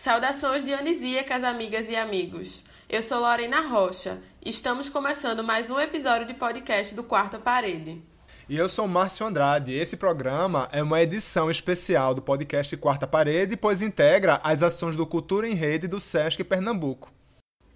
Saudações 0.00 0.64
dionisíacas, 0.64 1.44
amigas 1.44 1.90
e 1.90 1.94
amigos. 1.94 2.64
Eu 2.88 3.02
sou 3.02 3.20
Lorena 3.20 3.60
Rocha. 3.60 4.18
Estamos 4.42 4.88
começando 4.88 5.44
mais 5.44 5.68
um 5.68 5.78
episódio 5.78 6.26
de 6.26 6.32
podcast 6.32 6.94
do 6.94 7.04
Quarta 7.04 7.38
Parede. 7.38 8.02
E 8.48 8.56
eu 8.56 8.66
sou 8.66 8.88
Márcio 8.88 9.26
Andrade. 9.26 9.74
Esse 9.74 9.98
programa 9.98 10.70
é 10.72 10.82
uma 10.82 11.02
edição 11.02 11.50
especial 11.50 12.14
do 12.14 12.22
podcast 12.22 12.74
Quarta 12.78 13.06
Parede, 13.06 13.58
pois 13.58 13.82
integra 13.82 14.40
as 14.42 14.62
ações 14.62 14.96
do 14.96 15.06
Cultura 15.06 15.46
em 15.46 15.52
Rede 15.52 15.86
do 15.86 16.00
SESC 16.00 16.42
Pernambuco. 16.44 17.12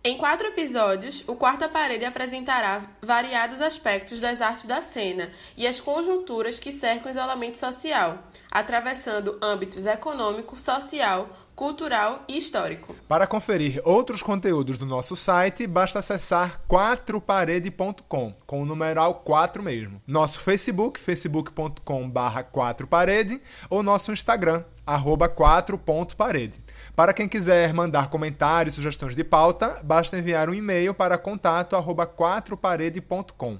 Em 0.06 0.18
quatro 0.18 0.46
episódios, 0.46 1.24
o 1.26 1.34
Quarta 1.34 1.66
Parede 1.66 2.04
apresentará 2.04 2.90
variados 3.00 3.62
aspectos 3.62 4.20
das 4.20 4.42
artes 4.42 4.66
da 4.66 4.82
cena 4.82 5.30
e 5.56 5.66
as 5.66 5.80
conjunturas 5.80 6.58
que 6.58 6.70
cercam 6.72 7.06
o 7.06 7.10
isolamento 7.10 7.56
social, 7.56 8.18
atravessando 8.50 9.38
âmbitos 9.42 9.86
econômico, 9.86 10.60
social, 10.60 11.30
cultural 11.54 12.24
e 12.28 12.36
histórico. 12.36 12.94
Para 13.08 13.26
conferir 13.26 13.80
outros 13.84 14.22
conteúdos 14.22 14.78
do 14.78 14.86
nosso 14.86 15.14
site, 15.14 15.66
basta 15.66 15.98
acessar 15.98 16.60
4parede.com, 16.68 18.34
com 18.46 18.62
o 18.62 18.66
numeral 18.66 19.14
4 19.16 19.62
mesmo. 19.62 20.00
Nosso 20.06 20.40
Facebook, 20.40 21.00
facebook.com 21.00 22.10
4parede, 22.12 23.40
ou 23.70 23.82
nosso 23.82 24.12
Instagram, 24.12 24.64
arroba 24.86 25.28
4.parede. 25.28 26.62
Para 26.94 27.12
quem 27.12 27.28
quiser 27.28 27.72
mandar 27.72 28.08
comentários 28.08 28.74
e 28.74 28.76
sugestões 28.76 29.14
de 29.14 29.24
pauta, 29.24 29.80
basta 29.82 30.18
enviar 30.18 30.48
um 30.48 30.54
e-mail 30.54 30.94
para 30.94 31.18
contato 31.18 31.76
arroba 31.76 32.06
4parede.com. 32.06 33.58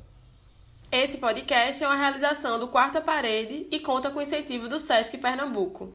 Esse 0.91 1.19
podcast 1.19 1.83
é 1.83 1.89
uma 1.89 1.97
realização 1.97 2.59
do 2.59 2.69
Quarta 2.69 3.01
Parede 3.01 3.67
e 3.71 3.81
conta 3.81 4.11
com 4.11 4.23
incentivo 4.23 4.69
do 4.69 4.79
SESC 4.79 5.19
Pernambuco. 5.19 5.91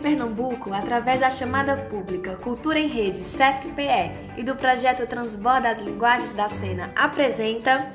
Pernambuco, 0.00 0.72
através 0.72 1.20
da 1.20 1.30
chamada 1.30 1.76
pública 1.76 2.34
Cultura 2.36 2.78
em 2.78 2.88
Rede 2.88 3.18
SESC-PE 3.18 4.38
e 4.38 4.42
do 4.42 4.56
projeto 4.56 5.06
Transborda 5.06 5.70
as 5.70 5.80
Linguagens 5.80 6.32
da 6.32 6.48
Cena, 6.48 6.90
apresenta 6.96 7.90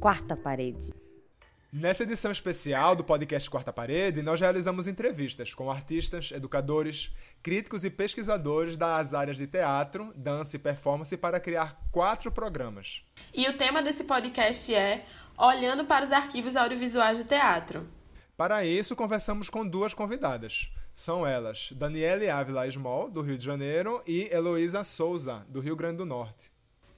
Quarta 0.00 0.36
Parede. 0.36 0.92
Nessa 1.74 2.02
edição 2.02 2.30
especial 2.30 2.94
do 2.94 3.02
podcast 3.02 3.48
Quarta 3.48 3.72
Parede, 3.72 4.20
nós 4.20 4.38
realizamos 4.38 4.86
entrevistas 4.86 5.54
com 5.54 5.70
artistas, 5.70 6.30
educadores, 6.30 7.10
críticos 7.42 7.82
e 7.82 7.88
pesquisadores 7.88 8.76
das 8.76 9.14
áreas 9.14 9.38
de 9.38 9.46
teatro, 9.46 10.12
dança 10.14 10.56
e 10.56 10.58
performance 10.58 11.16
para 11.16 11.40
criar 11.40 11.80
quatro 11.90 12.30
programas. 12.30 13.02
E 13.32 13.48
o 13.48 13.56
tema 13.56 13.80
desse 13.80 14.04
podcast 14.04 14.74
é 14.74 15.06
Olhando 15.38 15.86
para 15.86 16.04
os 16.04 16.12
arquivos 16.12 16.56
audiovisuais 16.56 17.16
do 17.16 17.24
teatro. 17.24 17.88
Para 18.36 18.66
isso, 18.66 18.94
conversamos 18.94 19.48
com 19.48 19.66
duas 19.66 19.94
convidadas. 19.94 20.70
São 20.92 21.26
elas 21.26 21.72
Daniele 21.72 22.28
Ávila 22.28 22.70
Small, 22.70 23.10
do 23.10 23.22
Rio 23.22 23.38
de 23.38 23.44
Janeiro, 23.46 24.02
e 24.06 24.28
Heloísa 24.30 24.84
Souza, 24.84 25.46
do 25.48 25.60
Rio 25.60 25.74
Grande 25.74 25.96
do 25.96 26.04
Norte. 26.04 26.51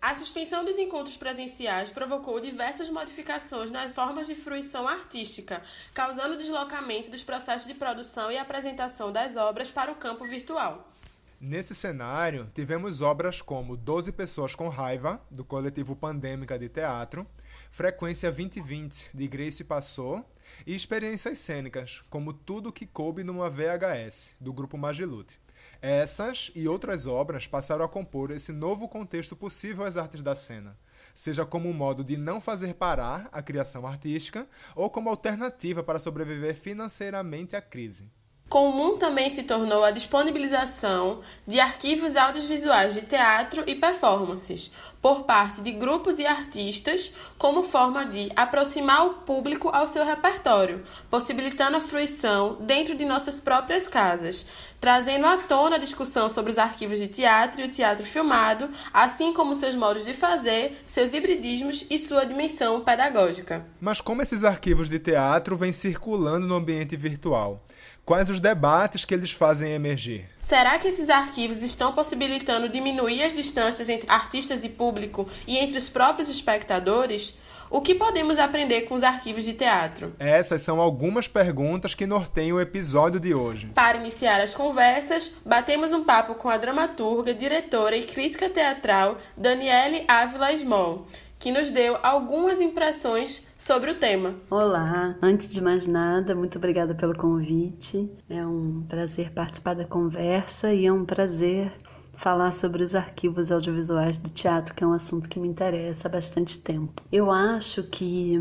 A 0.05 0.15
suspensão 0.15 0.63
dos 0.67 0.77
encontros 0.77 1.17
presenciais 1.17 1.91
provocou 1.91 2.39
diversas 2.39 2.91
modificações 2.91 3.71
nas 3.71 3.95
formas 3.95 4.27
de 4.27 4.35
fruição 4.35 4.87
artística, 4.87 5.63
causando 5.95 6.37
deslocamento 6.37 7.11
dos 7.11 7.25
processos 7.25 7.67
de 7.67 7.73
produção 7.73 8.31
e 8.31 8.37
apresentação 8.37 9.11
das 9.11 9.35
obras 9.35 9.71
para 9.71 9.91
o 9.91 9.95
campo 9.95 10.27
virtual. 10.27 10.93
Nesse 11.41 11.75
cenário, 11.75 12.51
tivemos 12.55 13.01
obras 13.01 13.41
como 13.41 13.79
Doze 13.79 14.13
Pessoas 14.13 14.55
com 14.55 14.69
Raiva, 14.69 15.23
do 15.31 15.43
coletivo 15.43 15.97
Pandêmica 15.97 16.59
de 16.59 16.69
Teatro, 16.69 17.27
Frequência 17.71 18.31
2020, 18.31 19.09
de 19.15 19.27
Grace 19.27 19.65
Passou, 19.65 20.23
e 20.67 20.75
experiências 20.75 21.39
cênicas, 21.39 22.05
como 22.11 22.35
Tudo 22.35 22.71
que 22.71 22.85
Coube 22.85 23.25
numa 23.25 23.49
VHS, 23.49 24.35
do 24.39 24.53
grupo 24.53 24.77
Magilute. 24.77 25.43
Essas 25.81 26.51
e 26.55 26.67
outras 26.67 27.07
obras 27.07 27.47
passaram 27.47 27.85
a 27.85 27.89
compor 27.89 28.31
esse 28.31 28.53
novo 28.53 28.89
contexto 28.89 29.37
possível 29.37 29.85
às 29.85 29.97
artes 29.97 30.23
da 30.23 30.35
cena, 30.35 30.79
seja 31.15 31.45
como 31.45 31.69
um 31.69 31.73
modo 31.73 32.03
de 32.03 32.17
não 32.17 32.41
fazer 32.41 32.75
parar 32.75 33.29
a 33.33 33.43
criação 33.43 33.87
artística 33.87 34.49
ou 34.75 34.89
como 34.89 35.11
alternativa 35.11 35.83
para 35.83 35.99
sobreviver 35.99 36.57
financeiramente 36.57 37.55
à 37.55 37.63
crise. 37.63 38.11
Comum 38.55 38.97
também 38.97 39.29
se 39.31 39.43
tornou 39.43 39.83
a 39.83 39.91
disponibilização 39.91 41.23
de 41.45 41.59
arquivos 41.59 42.15
audiovisuais 42.15 42.95
de 42.95 43.03
teatro 43.03 43.65
e 43.67 43.75
performances 43.75 44.71
por 45.03 45.25
parte 45.25 45.61
de 45.61 45.73
grupos 45.73 46.21
e 46.21 46.25
artistas 46.25 47.13
como 47.37 47.65
forma 47.65 48.07
de 48.07 48.31
aproximar 48.37 49.07
o 49.07 49.15
público 49.15 49.71
ao 49.71 49.89
seu 49.89 50.07
repertório, 50.07 50.85
possibilitando 51.11 51.79
a 51.79 51.81
fruição 51.81 52.57
dentro 52.61 52.97
de 52.97 53.05
nossas 53.05 53.41
próprias 53.41 53.89
casas, 53.89 54.47
trazendo 54.81 55.27
à 55.27 55.37
tona 55.37 55.75
a 55.75 55.81
discussão 55.81 56.31
sobre 56.31 56.53
os 56.53 56.57
arquivos 56.57 57.01
de 57.01 57.09
teatro 57.09 57.61
e 57.61 57.65
o 57.65 57.69
teatro 57.69 58.07
filmado, 58.07 58.71
assim 58.93 59.33
como 59.35 59.57
seus 59.57 59.75
modos 59.75 60.05
de 60.05 60.15
fazer, 60.15 60.81
seus 60.87 61.13
hibridismos 61.13 61.85
e 61.91 61.99
sua 61.99 62.25
dimensão 62.25 62.83
pedagógica. 62.83 63.67
Mas 63.81 64.01
como 64.01 64.23
esses 64.23 64.45
arquivos 64.45 64.89
de 64.89 65.01
teatro 65.01 65.57
vêm 65.57 65.73
circulando 65.73 66.47
no 66.47 66.55
ambiente 66.55 66.97
virtual? 66.97 67.61
Quais 68.05 68.29
os 68.29 68.39
debates 68.39 69.07
que 69.07 69.15
eles 69.15 69.33
fazem 69.33 69.73
emergir? 69.73 70.29
Será 70.39 70.79
que 70.79 70.89
esses 70.89 71.09
arquivos 71.09 71.63
estão 71.63 71.95
possibilitando 71.95 72.69
diminuir 72.69 73.23
as 73.23 73.35
distâncias 73.35 73.89
entre 73.89 74.11
artistas 74.11 74.63
e 74.63 74.69
público 74.69 75.27
e 75.47 75.57
entre 75.57 75.79
os 75.79 75.89
próprios 75.89 76.29
espectadores? 76.29 77.35
O 77.71 77.81
que 77.81 77.95
podemos 77.95 78.39
aprender 78.39 78.83
com 78.83 78.95
os 78.95 79.03
arquivos 79.03 79.45
de 79.45 79.55
teatro? 79.55 80.15
Essas 80.19 80.61
são 80.61 80.81
algumas 80.81 81.27
perguntas 81.27 81.95
que 81.95 82.07
norteiam 82.07 82.59
o 82.59 82.61
episódio 82.61 83.19
de 83.19 83.35
hoje. 83.35 83.71
Para 83.75 83.97
iniciar 83.97 84.39
as 84.39 84.53
conversas, 84.53 85.33
batemos 85.43 85.91
um 85.91 86.05
papo 86.05 86.35
com 86.35 86.51
a 86.51 86.59
dramaturga, 86.59 87.33
diretora 87.33 87.97
e 87.97 88.05
crítica 88.05 88.51
teatral 88.51 89.17
Daniele 89.35 90.05
Ávila 90.07 90.55
Small, 90.59 91.07
que 91.45 91.53
nos 91.53 91.69
deu 91.69 91.99
algumas 92.03 92.59
impressões 92.59 93.47
sobre 93.59 93.91
o 93.91 93.97
tema. 93.97 94.35
Olá, 94.49 95.15
antes 95.21 95.47
de 95.51 95.61
mais 95.61 95.87
nada, 95.87 96.35
muito 96.35 96.57
obrigada 96.57 96.95
pelo 96.95 97.15
convite. 97.15 98.11
É 98.31 98.47
um 98.47 98.83
prazer 98.89 99.31
participar 99.31 99.75
da 99.75 99.85
conversa 99.85 100.73
e 100.73 100.87
é 100.87 100.91
um 100.91 101.05
prazer 101.05 101.71
falar 102.17 102.53
sobre 102.53 102.83
os 102.83 102.95
arquivos 102.95 103.51
audiovisuais 103.51 104.19
do 104.19 104.31
teatro, 104.31 104.75
que 104.75 104.85
é 104.85 104.87
um 104.87 104.93
assunto 104.93 105.29
que 105.29 105.39
me 105.39 105.49
interessa 105.49 106.09
há 106.09 106.11
bastante 106.11 106.59
tempo. 106.59 107.03
Eu 107.11 107.31
acho 107.31 107.83
que, 107.85 108.39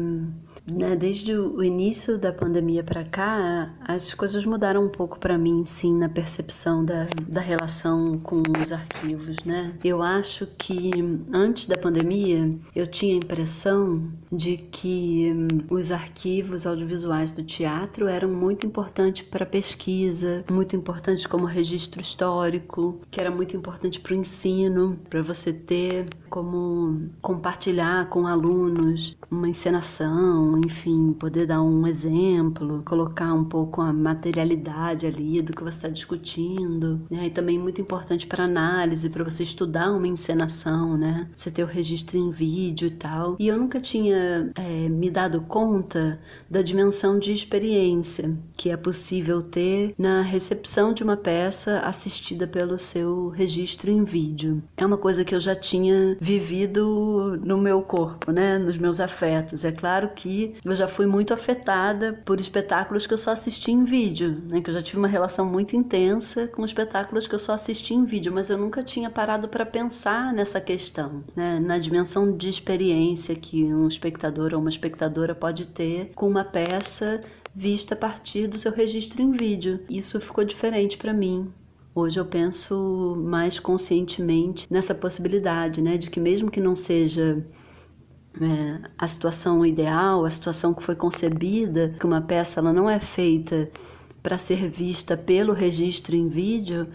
né, 0.71 0.95
desde 0.95 1.35
o 1.35 1.63
início 1.63 2.17
da 2.17 2.31
pandemia 2.31 2.83
para 2.83 3.03
cá, 3.03 3.73
as 3.85 4.13
coisas 4.13 4.45
mudaram 4.45 4.85
um 4.85 4.89
pouco 4.89 5.19
para 5.19 5.37
mim, 5.37 5.63
sim, 5.65 5.95
na 5.97 6.09
percepção 6.09 6.83
da, 6.83 7.07
da 7.27 7.41
relação 7.41 8.19
com 8.19 8.41
os 8.61 8.71
arquivos, 8.71 9.37
né? 9.45 9.73
Eu 9.83 10.01
acho 10.01 10.47
que 10.57 10.91
antes 11.31 11.67
da 11.67 11.77
pandemia, 11.77 12.57
eu 12.75 12.87
tinha 12.87 13.13
a 13.13 13.17
impressão 13.17 14.11
de 14.31 14.57
que 14.57 15.31
hum, 15.33 15.47
os 15.69 15.91
arquivos 15.91 16.65
audiovisuais 16.65 17.31
do 17.31 17.43
teatro 17.43 18.07
eram 18.07 18.29
muito 18.29 18.65
importantes 18.65 19.23
para 19.23 19.45
pesquisa, 19.45 20.43
muito 20.49 20.75
importantes 20.75 21.25
como 21.25 21.45
registro 21.45 22.01
histórico, 22.01 23.01
que 23.11 23.19
era 23.19 23.31
muito 23.31 23.55
importante 23.63 24.01
para 24.01 24.13
o 24.13 24.17
ensino, 24.17 24.99
para 25.09 25.23
você 25.23 25.53
ter 25.53 26.09
como 26.29 27.07
compartilhar 27.21 28.09
com 28.09 28.27
alunos 28.27 29.15
uma 29.31 29.47
encenação, 29.47 30.59
enfim, 30.65 31.13
poder 31.13 31.45
dar 31.45 31.61
um 31.61 31.87
exemplo, 31.87 32.83
colocar 32.85 33.33
um 33.33 33.45
pouco 33.45 33.81
a 33.81 33.93
materialidade 33.93 35.07
ali 35.07 35.41
do 35.41 35.53
que 35.53 35.63
você 35.63 35.77
está 35.77 35.89
discutindo. 35.89 37.01
Né? 37.09 37.27
E 37.27 37.29
também 37.29 37.57
muito 37.57 37.79
importante 37.79 38.27
para 38.27 38.43
análise, 38.43 39.09
para 39.09 39.23
você 39.23 39.43
estudar 39.43 39.91
uma 39.91 40.07
encenação, 40.07 40.97
né? 40.97 41.29
Você 41.33 41.49
ter 41.49 41.63
o 41.63 41.67
registro 41.67 42.17
em 42.17 42.31
vídeo 42.31 42.87
e 42.87 42.91
tal. 42.91 43.37
E 43.39 43.47
eu 43.47 43.57
nunca 43.57 43.79
tinha 43.79 44.51
é, 44.55 44.89
me 44.89 45.09
dado 45.09 45.41
conta 45.41 46.19
da 46.49 46.61
dimensão 46.61 47.17
de 47.17 47.31
experiência 47.31 48.37
que 48.57 48.69
é 48.69 48.77
possível 48.77 49.41
ter 49.41 49.95
na 49.97 50.21
recepção 50.21 50.93
de 50.93 51.03
uma 51.03 51.15
peça 51.15 51.79
assistida 51.79 52.45
pelo 52.45 52.77
seu 52.77 53.29
registro 53.29 53.52
registro 53.53 53.91
em 53.91 54.03
vídeo. 54.03 54.63
É 54.75 54.83
uma 54.83 54.97
coisa 54.97 55.23
que 55.23 55.35
eu 55.35 55.39
já 55.39 55.55
tinha 55.55 56.17
vivido 56.19 57.39
no 57.45 57.57
meu 57.57 57.83
corpo, 57.83 58.31
né, 58.31 58.57
nos 58.57 58.77
meus 58.77 58.99
afetos. 58.99 59.63
É 59.63 59.71
claro 59.71 60.09
que 60.15 60.55
eu 60.65 60.75
já 60.75 60.87
fui 60.87 61.05
muito 61.05 61.33
afetada 61.33 62.19
por 62.25 62.41
espetáculos 62.41 63.05
que 63.05 63.13
eu 63.13 63.17
só 63.17 63.31
assisti 63.31 63.71
em 63.71 63.83
vídeo, 63.83 64.41
né, 64.49 64.59
que 64.59 64.71
eu 64.71 64.73
já 64.73 64.81
tive 64.81 64.97
uma 64.97 65.07
relação 65.07 65.45
muito 65.45 65.75
intensa 65.75 66.47
com 66.47 66.65
espetáculos 66.65 67.27
que 67.27 67.35
eu 67.35 67.39
só 67.39 67.53
assisti 67.53 67.93
em 67.93 68.05
vídeo, 68.05 68.33
mas 68.33 68.49
eu 68.49 68.57
nunca 68.57 68.81
tinha 68.81 69.09
parado 69.09 69.47
para 69.47 69.65
pensar 69.65 70.33
nessa 70.33 70.59
questão, 70.59 71.23
né, 71.35 71.59
na 71.59 71.77
dimensão 71.77 72.35
de 72.35 72.49
experiência 72.49 73.35
que 73.35 73.63
um 73.65 73.87
espectador 73.87 74.53
ou 74.53 74.59
uma 74.59 74.69
espectadora 74.69 75.35
pode 75.35 75.67
ter 75.67 76.11
com 76.15 76.27
uma 76.27 76.43
peça 76.43 77.21
vista 77.55 77.93
a 77.93 77.97
partir 77.97 78.47
do 78.47 78.57
seu 78.57 78.71
registro 78.71 79.21
em 79.21 79.31
vídeo. 79.31 79.81
Isso 79.87 80.19
ficou 80.19 80.43
diferente 80.43 80.97
para 80.97 81.13
mim. 81.13 81.53
Hoje 81.95 82.19
eu 82.19 82.25
penso 82.25 83.15
mais 83.23 83.59
conscientemente 83.59 84.65
nessa 84.69 84.95
possibilidade, 84.95 85.81
né, 85.81 85.95
de 85.97 86.09
que 86.09 86.19
mesmo 86.19 86.49
que 86.49 86.59
não 86.59 86.75
seja 86.75 87.45
é, 88.41 88.89
a 88.97 89.07
situação 89.07 89.63
ideal, 89.63 90.25
a 90.25 90.31
situação 90.31 90.73
que 90.73 90.83
foi 90.83 90.95
concebida, 90.95 91.93
que 91.99 92.05
uma 92.05 92.21
peça 92.21 92.59
ela 92.59 92.73
não 92.73 92.89
é 92.89 92.99
feita 92.99 93.69
para 94.23 94.37
ser 94.39 94.69
vista 94.69 95.15
pelo 95.15 95.53
registro 95.53 96.15
em 96.15 96.27
vídeo, 96.29 96.87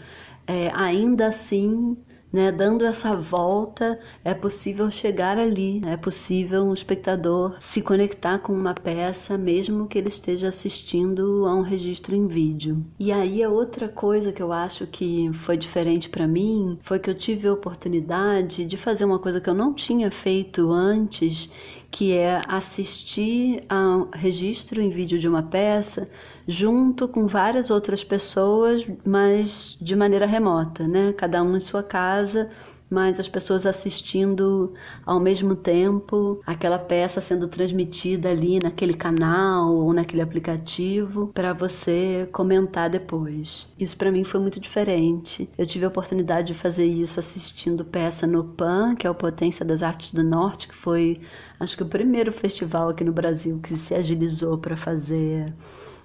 é, 0.46 0.70
ainda 0.74 1.28
assim 1.28 1.96
né, 2.32 2.52
dando 2.52 2.84
essa 2.84 3.16
volta, 3.16 3.98
é 4.24 4.34
possível 4.34 4.90
chegar 4.90 5.38
ali, 5.38 5.82
é 5.86 5.96
possível 5.96 6.64
um 6.64 6.74
espectador 6.74 7.56
se 7.60 7.82
conectar 7.82 8.38
com 8.38 8.52
uma 8.52 8.74
peça, 8.74 9.38
mesmo 9.38 9.86
que 9.86 9.98
ele 9.98 10.08
esteja 10.08 10.48
assistindo 10.48 11.46
a 11.46 11.54
um 11.54 11.62
registro 11.62 12.14
em 12.14 12.26
vídeo. 12.26 12.84
E 12.98 13.10
aí 13.12 13.42
a 13.42 13.50
outra 13.50 13.88
coisa 13.88 14.32
que 14.32 14.42
eu 14.42 14.52
acho 14.52 14.86
que 14.86 15.30
foi 15.44 15.56
diferente 15.56 16.08
para 16.08 16.26
mim 16.26 16.78
foi 16.82 16.98
que 16.98 17.08
eu 17.08 17.14
tive 17.14 17.48
a 17.48 17.52
oportunidade 17.52 18.66
de 18.66 18.76
fazer 18.76 19.04
uma 19.04 19.18
coisa 19.18 19.40
que 19.40 19.48
eu 19.48 19.54
não 19.54 19.72
tinha 19.72 20.10
feito 20.10 20.70
antes 20.70 21.48
que 21.90 22.12
é 22.12 22.42
assistir 22.46 23.64
ao 23.68 24.08
registro 24.12 24.80
em 24.80 24.90
vídeo 24.90 25.18
de 25.18 25.26
uma 25.26 25.42
peça 25.42 26.08
junto 26.46 27.08
com 27.08 27.26
várias 27.26 27.70
outras 27.70 28.04
pessoas, 28.04 28.86
mas 29.04 29.76
de 29.80 29.96
maneira 29.96 30.26
remota, 30.26 30.86
né? 30.86 31.12
Cada 31.14 31.42
um 31.42 31.56
em 31.56 31.60
sua 31.60 31.82
casa, 31.82 32.50
mas 32.90 33.20
as 33.20 33.28
pessoas 33.28 33.66
assistindo 33.66 34.72
ao 35.04 35.20
mesmo 35.20 35.54
tempo 35.54 36.40
aquela 36.46 36.78
peça 36.78 37.20
sendo 37.20 37.48
transmitida 37.48 38.30
ali 38.30 38.58
naquele 38.62 38.94
canal 38.94 39.74
ou 39.74 39.92
naquele 39.92 40.22
aplicativo 40.22 41.28
para 41.34 41.52
você 41.52 42.28
comentar 42.32 42.88
depois. 42.88 43.68
Isso 43.78 43.96
para 43.96 44.10
mim 44.10 44.24
foi 44.24 44.40
muito 44.40 44.60
diferente. 44.60 45.48
Eu 45.56 45.66
tive 45.66 45.84
a 45.84 45.88
oportunidade 45.88 46.48
de 46.48 46.54
fazer 46.54 46.86
isso 46.86 47.20
assistindo 47.20 47.84
peça 47.84 48.26
no 48.26 48.44
PAN, 48.44 48.94
que 48.94 49.06
é 49.06 49.10
o 49.10 49.14
Potência 49.14 49.64
das 49.64 49.82
Artes 49.82 50.12
do 50.12 50.22
Norte, 50.22 50.68
que 50.68 50.74
foi 50.74 51.20
acho 51.60 51.76
que 51.76 51.82
o 51.82 51.86
primeiro 51.86 52.32
festival 52.32 52.88
aqui 52.88 53.04
no 53.04 53.12
Brasil 53.12 53.58
que 53.62 53.76
se 53.76 53.94
agilizou 53.94 54.58
para 54.58 54.76
fazer 54.76 55.52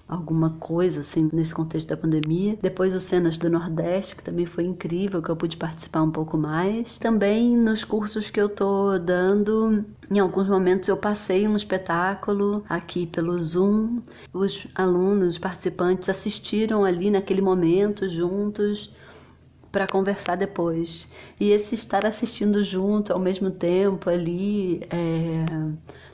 alguma 0.08 0.52
coisa 0.52 1.00
assim 1.00 1.30
nesse 1.34 1.56
contexto 1.56 1.90
da 1.90 1.98
pandemia. 1.98 2.58
Depois 2.62 2.94
os 2.94 3.04
cenas 3.04 3.38
do 3.38 3.50
Nordeste, 3.50 4.16
que 4.16 4.24
também 4.24 4.46
foi 4.46 4.66
incrível, 4.66 5.22
que 5.22 5.30
eu 5.30 5.36
pude 5.36 5.58
participar 5.58 6.02
um 6.02 6.12
pouco 6.12 6.38
mais. 6.38 6.98
Também 6.98 7.58
nos 7.58 7.84
cursos 7.84 8.30
que 8.30 8.40
eu 8.40 8.50
tô 8.50 8.98
dando, 9.00 9.86
em 10.12 10.20
alguns 10.20 10.48
momentos 10.48 10.88
eu 10.90 10.98
passei 10.98 11.48
um 11.48 11.56
espetáculo 11.56 12.64
aqui 12.70 13.08
pelo 13.08 13.38
Zoom. 13.40 14.02
Os 14.34 14.68
alunos, 14.76 15.34
os 15.34 15.38
participantes 15.38 16.10
assistiram 16.10 16.84
ali 16.84 17.10
naquele 17.10 17.42
momento 17.42 18.08
juntos 18.08 18.92
para 19.72 19.88
conversar 19.88 20.36
depois. 20.36 21.10
E 21.40 21.50
esse 21.50 21.74
estar 21.74 22.06
assistindo 22.06 22.64
junto 22.64 23.12
ao 23.12 23.18
mesmo 23.18 23.50
tempo 23.50 24.08
ali 24.08 24.82
é 24.92 25.46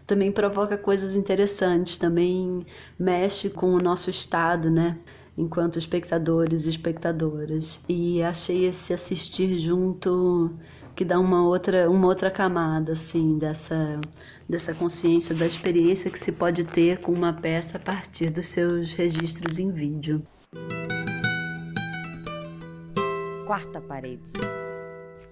também 0.09 0.31
provoca 0.31 0.75
coisas 0.75 1.15
interessantes, 1.15 1.99
também 1.99 2.65
mexe 2.97 3.47
com 3.47 3.75
o 3.75 3.79
nosso 3.79 4.09
estado, 4.09 4.71
né? 4.71 4.97
Enquanto 5.37 5.77
espectadores 5.77 6.65
e 6.65 6.71
espectadoras. 6.71 7.79
E 7.87 8.21
achei 8.23 8.65
esse 8.65 8.91
assistir 8.91 9.59
junto 9.59 10.51
que 10.95 11.05
dá 11.05 11.19
uma 11.19 11.47
outra, 11.47 11.87
uma 11.89 12.07
outra 12.07 12.31
camada, 12.31 12.93
assim, 12.93 13.37
dessa, 13.37 14.01
dessa 14.49 14.73
consciência 14.73 15.35
da 15.35 15.45
experiência 15.45 16.09
que 16.09 16.17
se 16.17 16.31
pode 16.31 16.65
ter 16.65 16.99
com 16.99 17.11
uma 17.13 17.31
peça 17.31 17.77
a 17.77 17.79
partir 17.79 18.31
dos 18.31 18.47
seus 18.47 18.91
registros 18.93 19.59
em 19.59 19.71
vídeo. 19.71 20.23
Quarta 23.45 23.79
parede. 23.79 24.33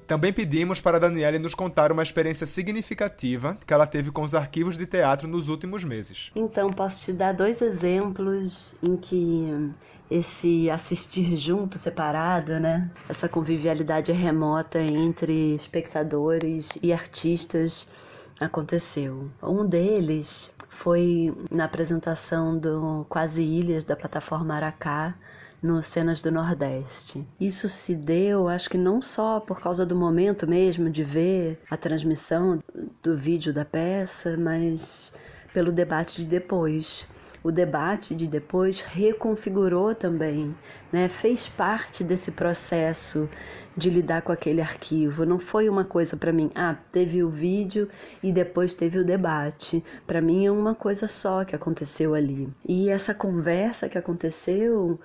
Também 0.07 0.31
pedimos 0.31 0.80
para 0.80 1.01
Daniele 1.01 1.38
nos 1.38 1.54
contar 1.54 1.92
uma 1.92 2.01
experiência 2.01 2.48
significativa 2.48 3.57
que 3.68 3.74
ela 3.74 3.86
teve 3.86 4.09
com 4.09 4.21
os 4.21 4.33
arquivos 4.33 4.77
de 4.77 4.86
teatro 4.86 5.27
nos 5.27 5.50
últimos 5.50 5.83
meses. 5.83 6.31
Então, 6.33 6.69
posso 6.69 7.01
te 7.01 7.12
dar 7.12 7.33
dois 7.33 7.62
exemplos 7.62 8.74
em 8.81 8.95
que 8.95 9.74
esse 10.09 10.69
assistir 10.69 11.36
junto, 11.36 11.77
separado, 11.77 12.57
né? 12.57 12.89
Essa 13.09 13.27
convivialidade 13.27 14.13
remota 14.13 14.80
entre 14.80 15.54
espectadores 15.56 16.69
e 16.81 16.94
artistas 16.94 17.86
aconteceu. 18.39 19.30
Um 19.44 19.65
deles 19.65 20.50
foi 20.69 21.36
na 21.51 21.65
apresentação 21.65 22.57
do 22.57 23.06
Quase 23.09 23.42
Ilhas 23.42 23.83
da 23.83 23.95
plataforma 23.95 24.56
Aracá, 24.56 25.15
no 25.62 25.81
Cenas 25.81 26.21
do 26.21 26.31
Nordeste. 26.31 27.27
Isso 27.39 27.68
se 27.68 27.95
deu, 27.95 28.48
acho 28.48 28.69
que 28.69 28.77
não 28.77 29.01
só 29.01 29.39
por 29.39 29.59
causa 29.59 29.86
do 29.86 29.95
momento 29.95 30.48
mesmo 30.48 30.89
de 30.89 31.04
ver 31.04 31.59
a 31.69 31.77
transmissão 31.77 32.59
do 33.01 33.18
vídeo 33.18 33.54
da 33.54 33.65
peça, 33.65 34.38
mas 34.38 35.12
pelo 35.54 35.71
debate 35.71 36.21
de 36.21 36.27
depois. 36.27 37.07
O 37.44 37.51
debate 37.51 38.13
de 38.13 38.27
depois 38.27 38.81
reconfigurou 38.81 39.95
também, 39.95 40.54
né? 40.92 41.07
fez 41.07 41.48
parte 41.48 42.04
desse 42.04 42.31
processo 42.31 43.30
de 43.75 43.89
lidar 43.89 44.21
com 44.21 44.31
aquele 44.31 44.59
arquivo. 44.59 45.25
Não 45.25 45.39
foi 45.39 45.69
uma 45.69 45.86
coisa 45.86 46.18
para 46.18 46.33
mim, 46.33 46.50
ah, 46.56 46.75
teve 46.92 47.24
o 47.24 47.30
vídeo 47.30 47.88
e 48.21 48.31
depois 48.31 48.74
teve 48.74 49.00
o 49.00 49.06
debate. 49.06 49.83
Para 50.06 50.19
mim 50.19 50.45
é 50.45 50.51
uma 50.51 50.75
coisa 50.75 51.07
só 51.07 51.45
que 51.45 51.56
aconteceu 51.56 52.15
ali. 52.15 52.50
E 52.68 52.89
essa 52.89 53.13
conversa 53.13 53.88
que 53.88 53.98
aconteceu 53.98 55.00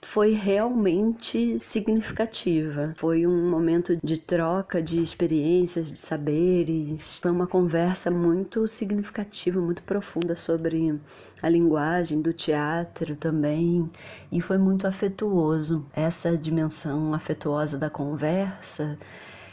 foi 0.00 0.32
realmente 0.32 1.58
significativa. 1.58 2.94
Foi 2.96 3.26
um 3.26 3.50
momento 3.50 3.98
de 4.02 4.18
troca 4.18 4.82
de 4.82 5.02
experiências, 5.02 5.90
de 5.90 5.98
saberes. 5.98 7.18
Foi 7.18 7.30
uma 7.30 7.46
conversa 7.46 8.10
muito 8.10 8.66
significativa, 8.66 9.60
muito 9.60 9.82
profunda 9.82 10.36
sobre 10.36 10.98
a 11.42 11.48
linguagem 11.48 12.22
do 12.22 12.32
teatro 12.32 13.16
também. 13.16 13.90
E 14.30 14.40
foi 14.40 14.58
muito 14.58 14.86
afetuoso. 14.86 15.84
Essa 15.92 16.36
dimensão 16.36 17.12
afetuosa 17.12 17.76
da 17.76 17.90
conversa 17.90 18.98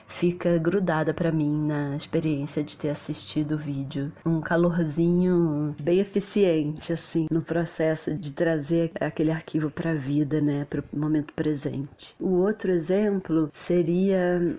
fica 0.07 0.57
grudada 0.57 1.13
para 1.13 1.31
mim 1.31 1.67
na 1.67 1.95
experiência 1.95 2.63
de 2.63 2.77
ter 2.77 2.89
assistido 2.89 3.53
o 3.53 3.57
vídeo. 3.57 4.11
Um 4.25 4.41
calorzinho 4.41 5.75
bem 5.81 5.99
eficiente, 5.99 6.93
assim, 6.93 7.27
no 7.31 7.41
processo 7.41 8.13
de 8.13 8.31
trazer 8.31 8.91
aquele 8.99 9.31
arquivo 9.31 9.69
para 9.69 9.91
a 9.91 9.95
vida, 9.95 10.41
né, 10.41 10.65
para 10.65 10.81
o 10.81 10.99
momento 10.99 11.33
presente. 11.33 12.15
O 12.19 12.41
outro 12.41 12.71
exemplo 12.71 13.49
seria 13.51 14.57